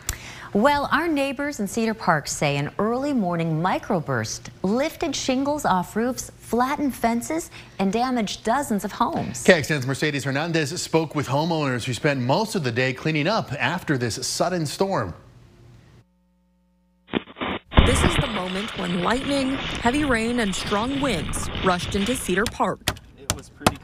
Well, 0.54 0.88
our 0.92 1.08
neighbors 1.08 1.60
in 1.60 1.68
Cedar 1.68 1.96
Park 1.96 2.28
say 2.28 2.58
an 2.58 2.70
early 2.78 3.12
morning 3.12 3.60
microburst 3.60 4.50
lifted 4.62 5.16
shingles 5.16 5.66
off 5.66 5.96
roofs, 5.96 6.30
flattened 6.38 6.94
fences, 6.94 7.50
and 7.80 7.92
damaged 7.92 8.44
dozens 8.44 8.86
of 8.86 8.92
homes. 8.92 9.44
KXAN's 9.44 9.88
Mercedes 9.88 10.26
Hernandez 10.26 10.80
spoke 10.80 11.16
with 11.16 11.28
homeowners 11.28 11.86
who 11.86 11.94
spent 11.96 12.20
most 12.20 12.54
of 12.54 12.64
the 12.64 12.72
day 12.72 12.94
cleaning 12.94 13.26
up 13.26 13.52
after 13.54 13.98
this 13.98 14.28
sudden 14.28 14.68
storm. 14.68 15.16
This 17.88 18.04
is 18.04 18.16
the 18.18 18.28
moment 18.28 18.78
when 18.78 19.02
lightning, 19.02 19.56
heavy 19.56 20.06
rain, 20.06 20.40
and 20.40 20.54
strong 20.54 21.02
winds 21.02 21.50
rushed 21.66 21.96
into 21.96 22.16
Cedar 22.16 22.46
Park. 22.46 23.00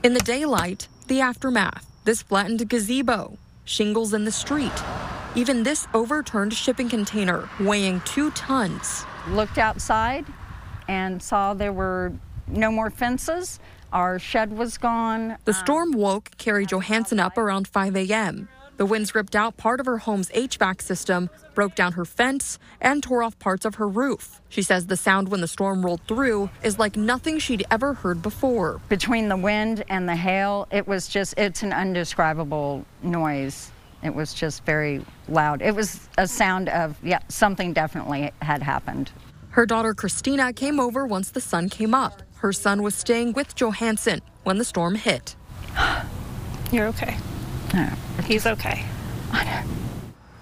In 0.04 0.14
the 0.14 0.20
daylight, 0.20 0.88
the 1.08 1.20
aftermath, 1.20 1.88
this 2.04 2.22
flattened 2.22 2.70
gazebo, 2.70 3.40
shingles 3.66 4.14
in 4.14 4.26
the 4.26 4.32
street, 4.32 4.72
even 5.36 5.64
this 5.64 5.88
overturned 5.94 6.54
shipping 6.54 6.90
container 6.90 7.50
weighing 7.60 8.02
two 8.02 8.32
tons. 8.32 9.06
Looked 9.30 9.58
outside 9.58 10.26
and 10.88 11.22
saw 11.22 11.54
there 11.54 11.74
were 11.74 12.14
no 12.48 12.72
more 12.72 12.90
fences. 12.90 13.60
Our 13.94 14.20
shed 14.20 14.58
was 14.58 14.78
gone. 14.78 15.38
The 15.46 15.54
um, 15.54 15.58
storm 15.64 15.92
woke 15.92 16.32
Carrie 16.38 16.66
Johansson 16.66 17.20
up 17.20 17.38
around 17.38 17.68
5 17.68 17.96
a.m. 17.96 18.50
The 18.78 18.86
winds 18.86 19.14
ripped 19.14 19.36
out 19.36 19.58
part 19.58 19.82
of 19.82 19.86
her 19.88 19.98
home's 19.98 20.30
HVAC 20.30 20.82
system, 20.82 21.30
broke 21.54 21.76
down 21.76 21.92
her 21.94 22.06
fence, 22.06 22.58
and 22.80 23.04
tore 23.04 23.24
off 23.24 23.38
parts 23.38 23.66
of 23.66 23.76
her 23.76 23.88
roof. 23.90 24.40
She 24.48 24.62
says 24.62 24.88
the 24.88 24.96
sound 24.96 25.28
when 25.28 25.42
the 25.42 25.50
storm 25.50 25.86
rolled 25.86 26.02
through 26.08 26.50
is 26.64 26.80
like 26.80 26.96
nothing 26.96 27.40
she'd 27.40 27.66
ever 27.70 27.94
heard 27.94 28.22
before. 28.22 28.80
Between 28.88 29.28
the 29.28 29.36
wind 29.36 29.84
and 29.90 30.08
the 30.08 30.16
hail, 30.16 30.68
it 30.72 30.88
was 30.88 31.10
just, 31.10 31.38
it's 31.38 31.62
an 31.62 31.74
indescribable 31.74 32.86
noise. 33.04 33.72
It 34.04 34.16
was 34.16 34.34
just 34.34 34.64
very 34.66 35.04
loud. 35.28 35.62
It 35.62 35.76
was 35.76 36.08
a 36.18 36.28
sound 36.28 36.70
of, 36.70 36.98
yeah, 37.04 37.20
something 37.28 37.74
definitely 37.74 38.32
had 38.42 38.64
happened. 38.64 39.12
Her 39.52 39.66
daughter 39.66 39.94
Christina 39.94 40.54
came 40.54 40.80
over 40.80 41.06
once 41.06 41.32
the 41.32 41.42
sun 41.42 41.70
came 41.70 41.94
up. 41.94 42.22
Her 42.36 42.54
son 42.54 42.82
was 42.82 42.96
staying 42.96 43.34
with 43.34 43.56
Johansson 43.56 44.22
when 44.44 44.58
the 44.58 44.64
storm 44.64 44.96
hit. 44.96 45.36
You're 46.72 46.88
okay. 46.88 47.18
No, 47.74 47.90
He's 48.26 48.46
okay. 48.46 48.86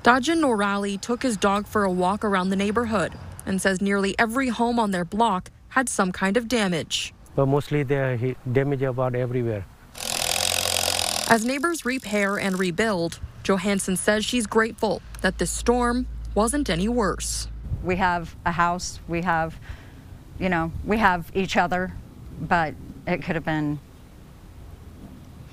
Dajin 0.04 0.40
Norali 0.40 1.00
took 1.00 1.22
his 1.22 1.36
dog 1.36 1.68
for 1.68 1.84
a 1.84 1.92
walk 1.92 2.24
around 2.24 2.50
the 2.50 2.56
neighborhood 2.56 3.14
and 3.46 3.62
says 3.62 3.82
nearly 3.82 4.16
every 4.18 4.48
home 4.50 4.80
on 4.80 4.92
their 4.92 5.04
block 5.04 5.52
had 5.70 5.90
some 5.90 6.12
kind 6.12 6.38
of 6.38 6.48
damage. 6.48 7.14
But 7.36 7.48
mostly 7.48 7.84
there 7.84 8.18
damage 8.52 8.84
about 8.84 9.16
everywhere. 9.16 9.66
As 11.30 11.44
neighbors 11.44 11.86
repair 11.86 12.38
and 12.40 12.58
rebuild, 12.58 13.20
Johansson 13.48 13.96
says 13.96 14.26
she's 14.26 14.46
grateful 14.46 15.02
that 15.22 15.38
this 15.38 15.50
storm 15.50 16.06
wasn't 16.36 16.70
any 16.70 16.90
worse. 16.90 17.48
We 17.82 17.96
have 17.96 18.36
a 18.46 18.52
house, 18.52 19.00
we 19.08 19.22
have, 19.22 19.56
you 20.38 20.50
know, 20.50 20.74
we 20.84 20.98
have 20.98 21.32
each 21.34 21.56
other, 21.56 21.94
but 22.42 22.76
it 23.08 23.24
could 23.24 23.36
have 23.36 23.46
been 23.46 23.80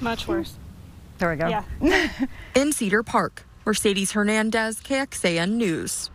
much 0.00 0.24
hmm. 0.24 0.32
worse. 0.32 0.58
There 1.18 1.30
we 1.30 1.36
go. 1.36 1.46
Yeah. 1.46 2.26
In 2.56 2.72
Cedar 2.72 3.04
Park, 3.04 3.46
Mercedes 3.64 4.10
Hernandez, 4.10 4.80
KXAN 4.80 5.52
News. 5.52 6.10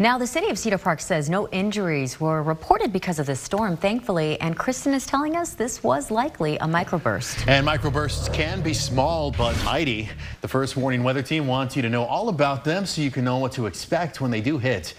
Now, 0.00 0.18
the 0.18 0.26
city 0.26 0.48
of 0.48 0.58
Cedar 0.58 0.78
Park 0.78 1.00
says 1.00 1.30
no 1.30 1.48
injuries 1.50 2.18
were 2.18 2.42
reported 2.42 2.92
because 2.92 3.20
of 3.20 3.26
this 3.26 3.38
storm, 3.38 3.76
thankfully. 3.76 4.40
And 4.40 4.58
Kristen 4.58 4.92
is 4.92 5.06
telling 5.06 5.36
us 5.36 5.54
this 5.54 5.84
was 5.84 6.10
likely 6.10 6.56
a 6.56 6.64
microburst. 6.64 7.46
And 7.46 7.64
microbursts 7.64 8.32
can 8.34 8.60
be 8.60 8.74
small 8.74 9.30
but 9.30 9.54
mighty. 9.64 10.08
The 10.40 10.48
first 10.48 10.76
warning 10.76 11.04
weather 11.04 11.22
team 11.22 11.46
wants 11.46 11.76
you 11.76 11.82
to 11.82 11.88
know 11.88 12.02
all 12.02 12.28
about 12.28 12.64
them 12.64 12.86
so 12.86 13.02
you 13.02 13.12
can 13.12 13.22
know 13.22 13.38
what 13.38 13.52
to 13.52 13.66
expect 13.66 14.20
when 14.20 14.32
they 14.32 14.40
do 14.40 14.58
hit. 14.58 14.94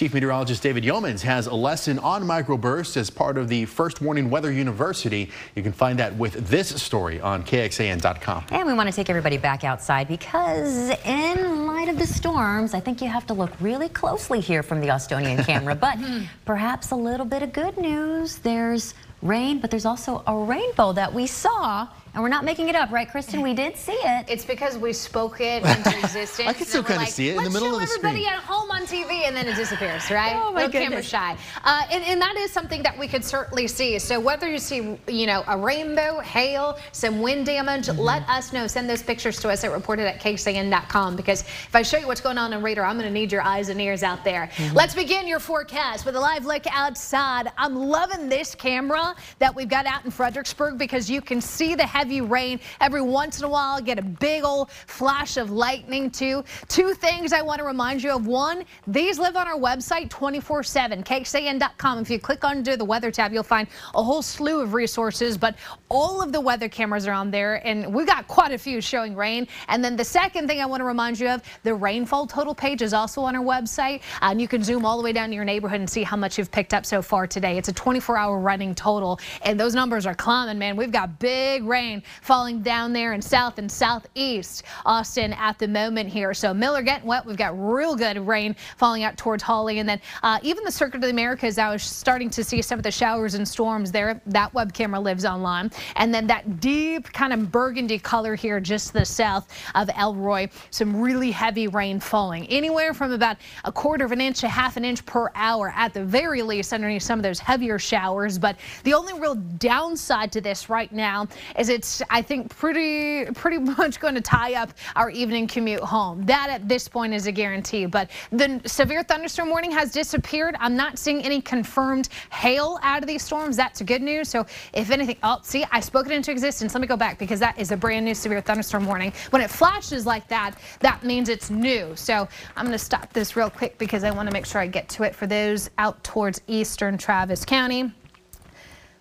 Chief 0.00 0.14
Meteorologist 0.14 0.62
David 0.62 0.82
Yeomans 0.82 1.20
has 1.20 1.46
a 1.46 1.54
lesson 1.54 1.98
on 1.98 2.22
microbursts 2.22 2.96
as 2.96 3.10
part 3.10 3.36
of 3.36 3.48
the 3.48 3.66
First 3.66 4.00
Warning 4.00 4.30
Weather 4.30 4.50
University. 4.50 5.30
You 5.54 5.62
can 5.62 5.72
find 5.72 5.98
that 5.98 6.16
with 6.16 6.48
this 6.48 6.70
story 6.82 7.20
on 7.20 7.44
KXAN.com. 7.44 8.46
And 8.50 8.66
we 8.66 8.72
want 8.72 8.88
to 8.88 8.96
take 8.96 9.10
everybody 9.10 9.36
back 9.36 9.62
outside 9.62 10.08
because 10.08 10.88
in 11.04 11.66
light 11.66 11.90
of 11.90 11.98
the 11.98 12.06
storms, 12.06 12.72
I 12.72 12.80
think 12.80 13.02
you 13.02 13.08
have 13.08 13.26
to 13.26 13.34
look 13.34 13.50
really 13.60 13.90
closely 13.90 14.40
here 14.40 14.62
from 14.62 14.80
the 14.80 14.90
Austonian 14.90 15.44
camera. 15.44 15.74
But 15.74 15.98
hmm. 15.98 16.22
perhaps 16.46 16.92
a 16.92 16.96
little 16.96 17.26
bit 17.26 17.42
of 17.42 17.52
good 17.52 17.76
news. 17.76 18.36
There's 18.36 18.94
rain, 19.20 19.58
but 19.58 19.70
there's 19.70 19.84
also 19.84 20.22
a 20.26 20.34
rainbow 20.34 20.94
that 20.94 21.12
we 21.12 21.26
saw 21.26 21.86
and 22.12 22.22
we're 22.22 22.28
not 22.28 22.44
making 22.44 22.68
it 22.68 22.74
up, 22.74 22.90
right, 22.90 23.08
Kristen? 23.08 23.40
We 23.40 23.54
did 23.54 23.76
see 23.76 23.92
it. 23.92 24.26
It's 24.28 24.44
because 24.44 24.76
we 24.76 24.92
spoke 24.92 25.40
it 25.40 25.64
into 25.76 25.96
existence. 25.98 26.48
I 26.48 26.52
can 26.52 26.66
still 26.66 26.82
kind 26.82 26.96
of 26.96 27.02
like, 27.02 27.12
see 27.12 27.28
it 27.28 27.36
in 27.36 27.44
the 27.44 27.50
middle 27.50 27.74
of 27.74 27.80
the 27.80 27.86
screen. 27.86 28.06
everybody 28.06 28.26
at 28.26 28.42
home 28.42 28.70
on 28.70 28.82
TV, 28.82 29.26
and 29.26 29.36
then 29.36 29.46
it 29.46 29.54
disappears, 29.54 30.10
right? 30.10 30.34
Oh 30.34 30.50
my 30.52 30.66
Little 30.66 30.80
camera 30.80 31.02
shy. 31.02 31.36
Uh, 31.62 31.82
and, 31.92 32.02
and 32.04 32.20
that 32.20 32.36
is 32.36 32.50
something 32.50 32.82
that 32.82 32.98
we 32.98 33.06
could 33.06 33.24
certainly 33.24 33.68
see. 33.68 33.98
So 33.98 34.18
whether 34.18 34.48
you 34.48 34.58
see, 34.58 34.98
you 35.06 35.26
know, 35.26 35.44
a 35.46 35.56
rainbow, 35.56 36.20
hail, 36.20 36.78
some 36.92 37.20
wind 37.20 37.46
damage, 37.46 37.86
mm 37.86 37.96
-hmm. 37.96 38.04
let 38.04 38.22
us 38.28 38.50
know. 38.50 38.66
Send 38.66 38.88
those 38.88 39.04
pictures 39.04 39.38
to 39.40 39.50
us 39.50 39.64
at 39.64 39.70
reported 39.70 40.06
at 40.06 40.20
KXAN.com 40.20 41.16
because 41.16 41.40
if 41.42 41.74
I 41.74 41.82
show 41.82 41.98
you 42.00 42.06
what's 42.06 42.22
going 42.22 42.38
on 42.38 42.52
in 42.52 42.62
radar, 42.62 42.84
I'm 42.84 42.98
going 42.98 43.12
to 43.12 43.18
need 43.20 43.30
your 43.32 43.44
eyes 43.44 43.68
and 43.68 43.80
ears 43.80 44.02
out 44.02 44.24
there. 44.24 44.44
Mm 44.56 44.64
-hmm. 44.64 44.76
Let's 44.80 44.94
begin 44.94 45.26
your 45.28 45.40
forecast 45.40 46.04
with 46.04 46.16
a 46.16 46.22
live 46.30 46.44
look 46.52 46.66
outside. 46.84 47.44
I'm 47.62 47.76
loving 47.96 48.28
this 48.28 48.54
camera 48.54 49.14
that 49.38 49.52
we've 49.56 49.74
got 49.76 49.86
out 49.92 50.04
in 50.04 50.10
Fredericksburg 50.10 50.78
because 50.78 51.12
you 51.12 51.22
can 51.22 51.40
see 51.40 51.76
the 51.76 51.86
heavy 52.00 52.22
rain. 52.22 52.58
Every 52.80 53.02
once 53.02 53.40
in 53.40 53.44
a 53.44 53.48
while, 53.48 53.78
get 53.78 53.98
a 53.98 54.02
big 54.02 54.42
old 54.42 54.70
flash 54.70 55.36
of 55.36 55.50
lightning 55.50 56.10
too. 56.10 56.42
Two 56.66 56.94
things 56.94 57.34
I 57.34 57.42
want 57.42 57.58
to 57.58 57.64
remind 57.66 58.02
you 58.02 58.10
of. 58.12 58.26
One, 58.26 58.64
these 58.86 59.18
live 59.18 59.36
on 59.36 59.46
our 59.46 59.58
website 59.58 60.08
24-7, 60.08 61.04
KXAN.com. 61.04 61.98
If 61.98 62.08
you 62.08 62.18
click 62.18 62.42
under 62.42 62.74
the 62.74 62.86
weather 62.86 63.10
tab, 63.10 63.34
you'll 63.34 63.42
find 63.42 63.68
a 63.94 64.02
whole 64.02 64.22
slew 64.22 64.62
of 64.62 64.72
resources, 64.72 65.36
but 65.36 65.56
all 65.90 66.22
of 66.22 66.32
the 66.32 66.40
weather 66.40 66.70
cameras 66.70 67.06
are 67.06 67.12
on 67.12 67.30
there, 67.30 67.56
and 67.66 67.92
we've 67.92 68.06
got 68.06 68.26
quite 68.26 68.52
a 68.52 68.58
few 68.58 68.80
showing 68.80 69.14
rain. 69.14 69.46
And 69.68 69.84
then 69.84 69.94
the 69.94 70.04
second 70.04 70.48
thing 70.48 70.62
I 70.62 70.64
want 70.64 70.80
to 70.80 70.86
remind 70.86 71.20
you 71.20 71.28
of, 71.28 71.42
the 71.64 71.74
rainfall 71.74 72.26
total 72.26 72.54
page 72.54 72.80
is 72.80 72.94
also 72.94 73.20
on 73.20 73.36
our 73.36 73.44
website, 73.44 74.00
and 74.22 74.40
you 74.40 74.48
can 74.48 74.62
zoom 74.62 74.86
all 74.86 74.96
the 74.96 75.04
way 75.04 75.12
down 75.12 75.28
to 75.28 75.34
your 75.34 75.44
neighborhood 75.44 75.80
and 75.80 75.90
see 75.90 76.02
how 76.02 76.16
much 76.16 76.38
you've 76.38 76.50
picked 76.50 76.72
up 76.72 76.86
so 76.86 77.02
far 77.02 77.26
today. 77.26 77.58
It's 77.58 77.68
a 77.68 77.74
24-hour 77.74 78.38
running 78.38 78.74
total, 78.74 79.20
and 79.42 79.60
those 79.60 79.74
numbers 79.74 80.06
are 80.06 80.14
climbing, 80.14 80.58
man. 80.58 80.76
We've 80.76 80.90
got 80.90 81.18
big 81.18 81.64
rain 81.64 81.89
falling 82.22 82.62
down 82.62 82.92
there 82.92 83.12
in 83.12 83.20
south 83.20 83.58
and 83.58 83.70
southeast 83.70 84.62
Austin 84.86 85.32
at 85.32 85.58
the 85.58 85.66
moment 85.66 86.08
here. 86.08 86.32
So 86.34 86.54
Miller 86.54 86.82
getting 86.82 87.08
wet. 87.08 87.26
We've 87.26 87.36
got 87.36 87.58
real 87.58 87.96
good 87.96 88.18
rain 88.26 88.54
falling 88.76 89.02
out 89.02 89.16
towards 89.16 89.42
Holly. 89.42 89.78
and 89.78 89.88
then 89.88 90.00
uh, 90.22 90.38
even 90.42 90.64
the 90.64 90.70
Circuit 90.70 90.96
of 90.96 91.02
the 91.02 91.10
Americas, 91.10 91.58
I 91.58 91.70
was 91.72 91.82
starting 91.82 92.30
to 92.30 92.44
see 92.44 92.62
some 92.62 92.78
of 92.78 92.82
the 92.82 92.90
showers 92.90 93.34
and 93.34 93.46
storms 93.46 93.90
there. 93.90 94.20
That 94.26 94.52
web 94.54 94.72
camera 94.72 95.00
lives 95.00 95.24
online. 95.24 95.70
And 95.96 96.14
then 96.14 96.26
that 96.28 96.60
deep 96.60 97.12
kind 97.12 97.32
of 97.32 97.50
burgundy 97.50 97.98
color 97.98 98.34
here 98.34 98.60
just 98.60 98.88
to 98.88 98.92
the 98.94 99.04
south 99.04 99.48
of 99.74 99.88
Elroy. 99.96 100.48
Some 100.70 101.00
really 101.00 101.30
heavy 101.30 101.68
rain 101.68 102.00
falling. 102.00 102.46
Anywhere 102.48 102.94
from 102.94 103.12
about 103.12 103.38
a 103.64 103.72
quarter 103.72 104.04
of 104.04 104.12
an 104.12 104.20
inch 104.20 104.40
to 104.40 104.48
half 104.48 104.76
an 104.76 104.84
inch 104.84 105.04
per 105.06 105.30
hour 105.34 105.72
at 105.76 105.94
the 105.94 106.04
very 106.04 106.42
least 106.42 106.72
underneath 106.72 107.02
some 107.02 107.18
of 107.18 107.22
those 107.22 107.38
heavier 107.38 107.78
showers. 107.78 108.38
But 108.38 108.56
the 108.84 108.94
only 108.94 109.18
real 109.18 109.34
downside 109.34 110.32
to 110.32 110.40
this 110.40 110.68
right 110.68 110.92
now 110.92 111.28
is 111.58 111.68
it's, 111.80 112.02
I 112.10 112.20
think, 112.20 112.54
pretty, 112.54 113.24
pretty 113.32 113.56
much 113.80 114.00
going 114.00 114.14
to 114.14 114.20
tie 114.20 114.52
up 114.52 114.70
our 114.96 115.08
evening 115.08 115.46
commute 115.46 115.80
home. 115.80 116.26
That 116.26 116.50
at 116.50 116.68
this 116.68 116.88
point 116.88 117.14
is 117.14 117.26
a 117.26 117.32
guarantee. 117.32 117.86
But 117.86 118.10
the 118.30 118.60
severe 118.66 119.02
thunderstorm 119.02 119.48
warning 119.48 119.70
has 119.70 119.90
disappeared. 119.90 120.56
I'm 120.60 120.76
not 120.76 120.98
seeing 120.98 121.22
any 121.22 121.40
confirmed 121.40 122.10
hail 122.32 122.78
out 122.82 123.00
of 123.02 123.06
these 123.06 123.22
storms. 123.22 123.56
That's 123.56 123.80
good 123.80 124.02
news. 124.02 124.28
So 124.28 124.44
if 124.74 124.90
anything, 124.90 125.16
oh, 125.22 125.38
see, 125.42 125.64
I 125.72 125.80
spoke 125.80 126.04
it 126.04 126.12
into 126.12 126.30
existence. 126.30 126.74
Let 126.74 126.82
me 126.82 126.86
go 126.86 126.98
back 126.98 127.18
because 127.18 127.40
that 127.40 127.58
is 127.58 127.72
a 127.72 127.78
brand 127.78 128.04
new 128.04 128.14
severe 128.14 128.42
thunderstorm 128.42 128.84
warning. 128.84 129.14
When 129.30 129.40
it 129.40 129.48
flashes 129.48 130.04
like 130.04 130.28
that, 130.28 130.56
that 130.80 131.02
means 131.02 131.30
it's 131.30 131.48
new. 131.48 131.96
So 131.96 132.28
I'm 132.56 132.66
going 132.66 132.78
to 132.78 132.84
stop 132.84 133.10
this 133.14 133.36
real 133.36 133.48
quick 133.48 133.78
because 133.78 134.04
I 134.04 134.10
want 134.10 134.28
to 134.28 134.34
make 134.34 134.44
sure 134.44 134.60
I 134.60 134.66
get 134.66 134.86
to 134.90 135.04
it 135.04 135.14
for 135.14 135.26
those 135.26 135.70
out 135.78 136.04
towards 136.04 136.42
eastern 136.46 136.98
Travis 136.98 137.46
County. 137.46 137.90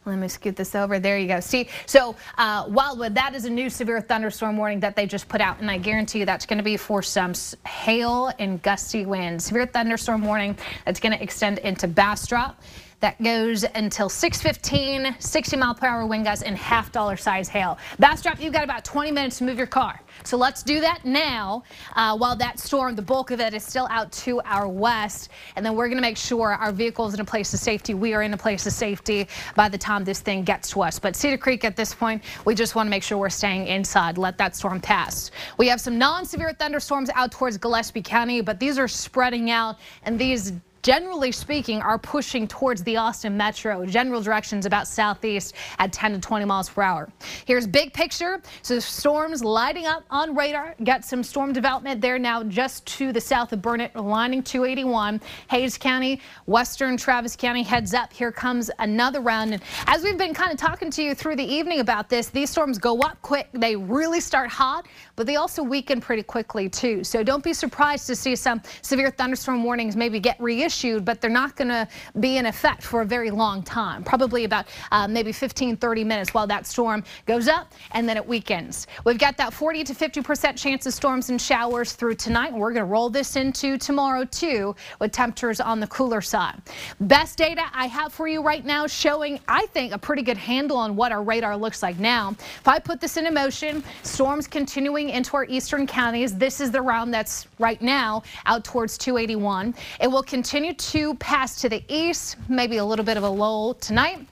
Let 0.10 0.20
me 0.20 0.28
scoot 0.28 0.56
this 0.56 0.76
over. 0.76 1.00
There 1.00 1.18
you 1.18 1.28
go. 1.28 1.40
See, 1.40 1.70
so 1.86 2.16
uh, 2.38 2.66
Wildwood, 2.68 3.16
that 3.16 3.36
is 3.36 3.46
a 3.46 3.50
new 3.50 3.70
severe 3.70 4.02
thunderstorm 4.02 4.58
warning 4.58 4.80
that 4.82 4.96
they 4.96 5.06
just 5.06 5.28
put 5.30 5.42
out, 5.42 5.60
and 5.60 5.70
I 5.70 5.78
guarantee 5.78 6.20
you 6.20 6.26
that's 6.26 6.46
going 6.46 6.58
to 6.58 6.64
be 6.64 6.78
for 6.78 7.02
some 7.02 7.34
hail 7.68 8.32
and 8.40 8.62
gusty 8.62 9.06
winds. 9.06 9.46
Severe 9.46 9.66
thunderstorm 9.66 10.26
warning 10.26 10.58
that's 10.86 11.00
going 11.00 11.16
to 11.16 11.22
extend 11.22 11.60
into 11.60 11.88
Bastrop. 11.88 12.62
That 13.02 13.22
goes 13.24 13.64
until 13.76 14.10
615, 14.10 15.16
60 15.20 15.58
mile 15.58 15.74
per 15.74 15.88
hour 15.88 16.06
wind 16.06 16.26
gusts 16.26 16.44
and 16.44 16.58
half 16.58 16.92
dollar 16.92 17.16
size 17.16 17.48
hail. 17.48 17.78
Bastrop, 17.98 18.42
you've 18.42 18.52
got 18.52 18.66
about 18.66 18.84
20 18.84 19.12
minutes 19.12 19.38
to 19.38 19.46
move 19.46 19.58
your 19.58 19.68
car. 19.68 20.02
So 20.26 20.36
let's 20.36 20.64
do 20.64 20.82
that 20.82 21.06
now 21.06 21.64
uh, 21.96 22.18
while 22.18 22.36
that 22.36 22.60
storm, 22.60 22.96
the 22.96 23.02
bulk 23.02 23.32
of 23.32 23.40
it 23.40 23.54
is 23.54 23.64
still 23.64 23.88
out 23.90 24.12
to 24.12 24.42
our 24.42 24.68
west. 24.68 25.30
And 25.56 25.66
then 25.66 25.76
we're 25.76 25.88
going 25.88 25.98
to 25.98 26.02
make 26.02 26.18
sure 26.18 26.54
our 26.54 26.74
vehicles 26.74 27.14
in 27.14 27.22
a 27.22 27.26
place 27.26 27.54
of 27.54 27.62
safety. 27.62 27.94
We 27.94 28.14
are 28.14 28.24
in 28.24 28.34
a 28.34 28.38
place 28.38 28.66
of 28.68 28.74
safety 28.74 29.30
by 29.56 29.70
the 29.70 29.78
time 29.78 30.04
this 30.04 30.20
thing 30.20 30.44
gets 30.44 30.70
to 30.72 30.82
us. 30.82 31.00
But 31.00 31.16
Cedar 31.16 31.38
Creek 31.38 31.64
at 31.64 31.78
this 31.78 31.96
point, 31.96 32.22
we 32.44 32.54
just 32.54 32.76
want 32.76 32.88
to 32.88 32.92
make 32.92 33.04
sure 33.04 33.18
we're 33.18 33.30
staying 33.30 33.68
inside. 33.68 34.18
Let 34.18 34.38
that 34.40 34.58
storm 34.58 34.82
pass. 34.82 35.32
We 35.58 35.68
have 35.68 35.80
some 35.80 35.98
non-severe 35.98 36.54
thunderstorms 36.60 37.10
out 37.16 37.32
towards 37.32 37.58
Gillespie 37.58 38.02
County, 38.02 38.42
but 38.42 38.60
these 38.60 38.78
are 38.78 38.90
spreading 38.90 39.52
out 39.52 39.78
and 40.04 40.20
these 40.20 40.52
generally 40.82 41.32
speaking, 41.32 41.82
are 41.82 41.98
pushing 41.98 42.48
towards 42.48 42.84
the 42.84 42.98
Austin 42.98 43.36
metro. 43.36 43.86
General 43.86 44.22
directions 44.22 44.66
about 44.66 44.88
southeast 44.88 45.54
at 45.78 45.92
10 45.92 46.14
to 46.14 46.20
20 46.20 46.46
miles 46.46 46.70
per 46.70 46.82
hour. 46.82 47.10
Here's 47.46 47.68
big 47.68 47.94
picture. 47.94 48.42
So 48.62 48.80
storms 48.80 49.44
lighting 49.44 49.86
up 49.86 50.04
on 50.10 50.36
radar. 50.36 50.76
Got 50.84 51.04
some 51.04 51.24
storm 51.24 51.54
development 51.54 52.02
there 52.02 52.18
now 52.18 52.44
just 52.44 52.86
to 52.98 53.12
the 53.12 53.22
south 53.22 53.54
of 53.54 53.62
Burnet, 53.62 53.96
lining 53.96 54.44
281. 54.44 55.22
Hays 55.50 55.78
County, 55.78 56.22
western 56.46 56.98
Travis 56.98 57.36
County 57.36 57.64
heads 57.64 57.94
up. 57.94 58.14
Here 58.14 58.32
comes 58.32 58.72
another 58.80 59.22
round. 59.22 59.54
And 59.54 59.62
as 59.88 60.04
we've 60.04 60.18
been 60.18 60.34
kind 60.34 60.52
of 60.52 60.58
talking 60.58 60.90
to 60.92 61.04
you 61.04 61.14
through 61.14 61.36
the 61.36 61.44
evening 61.44 61.80
about 61.80 62.10
this, 62.10 62.30
these 62.30 62.50
storms 62.50 62.78
go 62.78 63.00
up 63.00 63.22
quick. 63.22 63.50
They 63.54 63.76
really 63.76 64.20
start 64.20 64.50
hot, 64.50 64.88
but 65.16 65.28
they 65.28 65.36
also 65.36 65.64
weaken 65.64 66.00
pretty 66.00 66.24
quickly 66.24 66.70
too. 66.70 67.04
So 67.04 67.24
don't 67.24 67.44
be 67.44 67.54
surprised 67.54 68.08
to 68.08 68.16
see 68.16 68.36
some 68.36 68.62
severe 68.82 69.12
thunderstorm 69.12 69.64
warnings 69.64 69.96
maybe 69.96 70.20
get 70.20 70.40
reissued 70.40 70.69
issued, 70.70 71.04
but 71.04 71.20
they're 71.20 71.32
not 71.32 71.56
going 71.56 71.68
to 71.70 71.88
be 72.20 72.38
in 72.38 72.46
effect 72.46 72.84
for 72.84 73.02
a 73.02 73.06
very 73.06 73.32
long 73.32 73.64
time, 73.64 74.04
probably 74.04 74.44
about 74.44 74.68
uh, 74.92 75.08
maybe 75.08 75.32
15, 75.32 75.78
30 75.78 76.04
minutes 76.04 76.32
while 76.32 76.46
that 76.46 76.68
storm 76.68 77.04
goes 77.26 77.48
up 77.48 77.74
and 77.94 78.08
then 78.08 78.18
it 78.18 78.28
weakens. 78.28 78.86
We've 79.04 79.18
got 79.18 79.36
that 79.38 79.52
40 79.52 79.84
to 79.86 79.94
50% 79.96 80.56
chance 80.56 80.86
of 80.86 80.94
storms 80.94 81.32
and 81.32 81.42
showers 81.42 81.94
through 81.94 82.16
tonight. 82.16 82.54
We're 82.54 82.72
going 82.72 82.86
to 82.86 82.92
roll 82.92 83.10
this 83.10 83.36
into 83.36 83.80
tomorrow 83.80 84.26
too 84.26 84.76
with 85.00 85.12
temperatures 85.12 85.60
on 85.60 85.80
the 85.80 85.88
cooler 85.88 86.22
side. 86.22 86.62
Best 87.00 87.40
data 87.40 87.64
I 87.74 87.88
have 87.88 88.14
for 88.14 88.28
you 88.28 88.44
right 88.44 88.64
now 88.64 88.86
showing, 88.86 89.40
I 89.48 89.66
think, 89.74 89.92
a 89.92 89.98
pretty 89.98 90.22
good 90.22 90.38
handle 90.38 90.78
on 90.78 90.96
what 90.96 91.12
our 91.12 91.24
radar 91.24 91.58
looks 91.58 91.82
like 91.82 91.98
now. 91.98 92.36
If 92.60 92.68
I 92.68 92.78
put 92.78 93.02
this 93.02 93.18
into 93.18 93.32
motion, 93.32 93.84
storms 94.04 94.46
continuing 94.46 95.10
into 95.10 95.36
our 95.36 95.46
eastern 95.46 95.88
counties. 95.88 96.38
This 96.38 96.62
is 96.62 96.70
the 96.70 96.82
round 96.82 97.12
that's 97.12 97.48
right 97.58 97.82
now 97.82 98.22
out 98.46 98.64
towards 98.64 99.00
281. 99.00 99.74
It 100.00 100.08
will 100.08 100.22
continue 100.22 100.59
continue 100.60 100.76
to 100.76 101.16
pass 101.20 101.62
to 101.62 101.70
the 101.70 101.82
east, 101.88 102.36
maybe 102.50 102.78
a 102.78 102.84
little 102.84 103.06
bit 103.06 103.16
of 103.16 103.24
a 103.24 103.30
lull 103.30 103.76
tonight. 103.76 104.28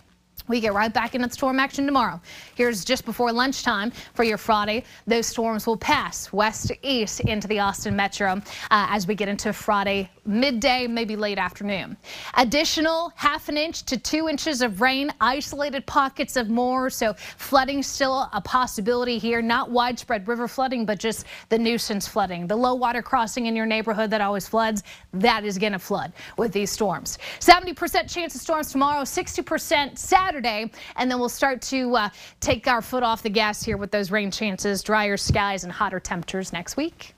We 0.48 0.62
get 0.62 0.74
right 0.74 0.94
back 0.94 1.14
into 1.14 1.28
the 1.28 1.34
storm 1.34 1.60
action 1.60 1.86
tomorrow. 1.86 2.22
Here's 2.56 2.86
just 2.86 3.06
before 3.06 3.32
lunchtime 3.32 3.92
for 4.14 4.24
your 4.24 4.38
Friday. 4.38 4.84
Those 5.06 5.28
storms 5.28 5.68
will 5.68 5.78
pass 5.78 6.32
west 6.32 6.68
to 6.68 6.88
east 6.88 7.20
into 7.22 7.48
the 7.48 7.60
Austin 7.60 7.96
metro 7.96 8.34
uh, 8.34 8.42
as 8.70 9.08
we 9.08 9.16
get 9.16 9.28
into 9.28 9.52
Friday 9.52 10.10
midday, 10.26 10.88
maybe 10.88 11.16
late 11.16 11.38
afternoon. 11.38 11.98
Additional 12.36 13.12
half 13.16 13.50
an 13.50 13.58
inch 13.58 13.84
to 13.84 13.98
two 13.98 14.28
inches 14.28 14.62
of 14.62 14.82
rain, 14.82 15.12
isolated 15.22 15.86
pockets 15.86 16.36
of 16.36 16.50
more. 16.50 16.90
So 16.90 17.14
flooding 17.38 17.82
still 17.82 18.30
a 18.34 18.42
possibility 18.42 19.18
here. 19.18 19.42
Not 19.42 19.72
widespread 19.72 20.28
river 20.28 20.48
flooding, 20.48 20.86
but 20.86 21.00
just 21.00 21.26
the 21.50 21.58
nuisance 21.58 22.08
flooding. 22.08 22.48
The 22.48 22.56
low 22.56 22.76
water 22.76 23.02
crossing 23.02 23.46
in 23.46 23.56
your 23.56 23.66
neighborhood 23.66 24.10
that 24.12 24.22
always 24.22 24.48
floods, 24.48 24.84
that 25.14 25.46
is 25.46 25.58
going 25.58 25.74
to 25.74 25.80
flood 25.80 26.12
with 26.38 26.52
these 26.52 26.72
storms. 26.72 27.18
70% 27.40 28.12
chance 28.12 28.36
of 28.36 28.42
storms 28.42 28.72
tomorrow, 28.72 29.04
60% 29.04 29.98
Saturday. 29.98 30.37
Saturday, 30.38 30.72
and 30.98 31.10
then 31.10 31.18
we'll 31.18 31.30
start 31.30 31.62
to 31.64 31.96
uh, 31.96 32.10
take 32.40 32.68
our 32.68 32.82
foot 32.82 33.02
off 33.02 33.24
the 33.24 33.30
gas 33.30 33.64
here 33.64 33.76
with 33.76 33.90
those 33.90 34.12
rain 34.12 34.30
chances, 34.30 34.84
drier 34.84 35.18
skies, 35.18 35.64
and 35.64 35.74
hotter 35.74 36.00
temperatures 36.00 36.54
next 36.54 36.78
week. 36.78 37.16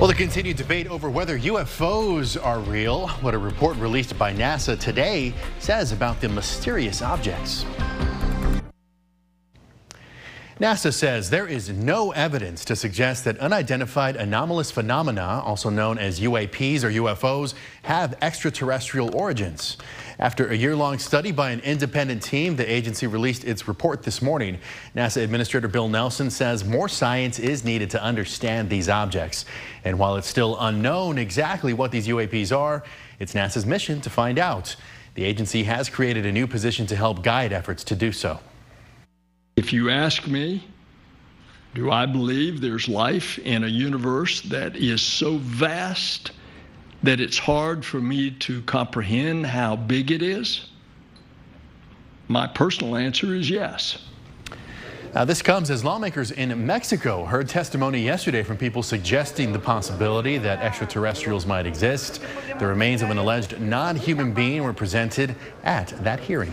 Well, 0.00 0.08
the 0.08 0.14
continued 0.14 0.56
debate 0.56 0.88
over 0.88 1.08
whether 1.08 1.38
UFOs 1.38 2.36
are 2.44 2.58
real, 2.58 3.06
what 3.06 3.34
a 3.34 3.38
report 3.38 3.76
released 3.76 4.18
by 4.18 4.34
NASA 4.34 4.78
today 4.78 5.32
says 5.60 5.92
about 5.92 6.20
the 6.20 6.28
mysterious 6.28 7.02
objects. 7.02 7.64
NASA 10.60 10.92
says 10.92 11.30
there 11.30 11.46
is 11.46 11.70
no 11.70 12.12
evidence 12.12 12.64
to 12.64 12.76
suggest 12.76 13.24
that 13.24 13.38
unidentified 13.38 14.16
anomalous 14.16 14.70
phenomena, 14.70 15.42
also 15.44 15.70
known 15.70 15.98
as 15.98 16.20
UAPs 16.20 16.84
or 16.84 16.90
UFOs, 16.90 17.54
have 17.82 18.16
extraterrestrial 18.22 19.14
origins. 19.16 19.76
After 20.18 20.48
a 20.48 20.54
year-long 20.54 20.98
study 20.98 21.32
by 21.32 21.50
an 21.50 21.60
independent 21.60 22.22
team, 22.22 22.56
the 22.56 22.70
agency 22.70 23.06
released 23.06 23.44
its 23.44 23.66
report 23.66 24.02
this 24.02 24.20
morning. 24.20 24.58
NASA 24.94 25.22
Administrator 25.22 25.68
Bill 25.68 25.88
Nelson 25.88 26.30
says 26.30 26.64
more 26.64 26.88
science 26.88 27.38
is 27.38 27.64
needed 27.64 27.90
to 27.90 28.02
understand 28.02 28.68
these 28.68 28.88
objects. 28.88 29.44
And 29.84 29.98
while 29.98 30.16
it's 30.16 30.28
still 30.28 30.56
unknown 30.60 31.18
exactly 31.18 31.72
what 31.72 31.90
these 31.90 32.06
UAPs 32.06 32.56
are, 32.56 32.84
it's 33.18 33.34
NASA's 33.34 33.66
mission 33.66 34.00
to 34.02 34.10
find 34.10 34.38
out. 34.38 34.76
The 35.14 35.24
agency 35.24 35.62
has 35.64 35.88
created 35.88 36.26
a 36.26 36.32
new 36.32 36.46
position 36.46 36.86
to 36.86 36.96
help 36.96 37.22
guide 37.22 37.52
efforts 37.52 37.84
to 37.84 37.96
do 37.96 38.12
so. 38.12 38.40
If 39.56 39.72
you 39.72 39.90
ask 39.90 40.26
me, 40.26 40.64
do 41.74 41.90
I 41.90 42.06
believe 42.06 42.60
there's 42.60 42.88
life 42.88 43.38
in 43.38 43.64
a 43.64 43.68
universe 43.68 44.42
that 44.42 44.76
is 44.76 45.00
so 45.00 45.38
vast 45.38 46.32
that 47.02 47.20
it's 47.20 47.38
hard 47.38 47.84
for 47.84 48.00
me 48.00 48.30
to 48.30 48.62
comprehend 48.62 49.46
how 49.46 49.76
big 49.76 50.10
it 50.10 50.22
is? 50.22 50.68
My 52.28 52.46
personal 52.46 52.96
answer 52.96 53.34
is 53.34 53.50
yes. 53.50 53.98
Now, 55.14 55.26
this 55.26 55.42
comes 55.42 55.70
as 55.70 55.84
lawmakers 55.84 56.30
in 56.30 56.66
Mexico 56.66 57.26
heard 57.26 57.46
testimony 57.46 58.00
yesterday 58.00 58.42
from 58.42 58.56
people 58.56 58.82
suggesting 58.82 59.52
the 59.52 59.58
possibility 59.58 60.38
that 60.38 60.60
extraterrestrials 60.60 61.44
might 61.44 61.66
exist. 61.66 62.22
The 62.58 62.66
remains 62.66 63.02
of 63.02 63.10
an 63.10 63.18
alleged 63.18 63.60
non-human 63.60 64.32
being 64.32 64.62
were 64.62 64.72
presented 64.72 65.36
at 65.64 65.88
that 66.02 66.20
hearing. 66.20 66.52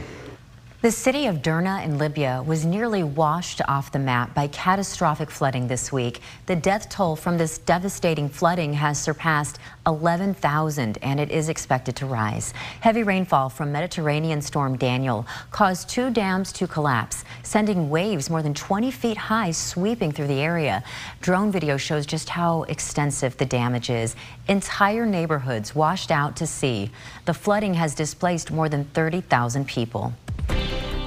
The 0.82 0.92
city 0.92 1.26
of 1.26 1.42
Derna 1.42 1.84
in 1.84 1.98
Libya 1.98 2.42
was 2.48 2.64
nearly 2.64 3.04
washed 3.04 3.62
off 3.68 3.92
the 3.92 4.00
map 4.00 4.34
by 4.34 4.48
catastrophic 4.48 5.30
flooding 5.30 5.68
this 5.68 5.92
week. 5.92 6.22
The 6.46 6.56
death 6.56 6.88
toll 6.88 7.18
from 7.18 7.38
this 7.38 7.58
devastating 7.58 8.30
flooding 8.30 8.72
has 8.72 8.98
surpassed 8.98 9.60
11,000 9.86 10.98
and 11.02 11.20
it 11.20 11.32
is 11.32 11.50
expected 11.50 11.98
to 11.98 12.06
rise. 12.06 12.54
Heavy 12.80 13.04
rainfall 13.04 13.50
from 13.50 13.74
Mediterranean 13.74 14.42
storm 14.42 14.78
Daniel 14.78 15.28
caused 15.52 15.90
two 15.90 16.12
dams 16.12 16.54
to 16.54 16.66
collapse, 16.66 17.26
sending 17.44 17.90
waves 17.90 18.30
more 18.30 18.42
than 18.42 18.54
20 18.54 18.90
feet 18.90 19.18
high 19.18 19.52
sweeping 19.52 20.14
through 20.14 20.28
the 20.28 20.40
area. 20.40 20.82
Drone 21.20 21.52
video 21.52 21.76
shows 21.76 22.06
just 22.06 22.30
how 22.30 22.64
extensive 22.64 23.36
the 23.36 23.46
damage 23.46 23.90
is. 23.90 24.16
Entire 24.48 25.06
neighborhoods 25.06 25.76
washed 25.76 26.10
out 26.10 26.38
to 26.38 26.48
sea. 26.48 26.90
The 27.26 27.34
flooding 27.34 27.74
has 27.74 27.94
displaced 27.94 28.50
more 28.50 28.70
than 28.70 28.86
30,000 28.86 29.68
people. 29.68 30.14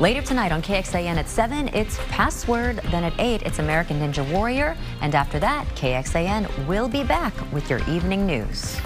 Later 0.01 0.23
tonight 0.23 0.51
on 0.53 0.63
KXAN 0.63 1.17
at 1.17 1.29
7, 1.29 1.69
it's 1.69 1.99
Password. 2.09 2.81
Then 2.91 3.05
at 3.05 3.13
8, 3.21 3.43
it's 3.43 3.59
American 3.61 4.01
Ninja 4.01 4.29
Warrior. 4.33 4.77
And 5.01 5.15
after 5.15 5.39
that, 5.39 5.67
KXAN 5.77 6.67
will 6.67 6.89
be 6.89 7.05
back 7.05 7.35
with 7.53 7.71
your 7.71 7.79
evening 7.89 8.27
news. 8.27 8.81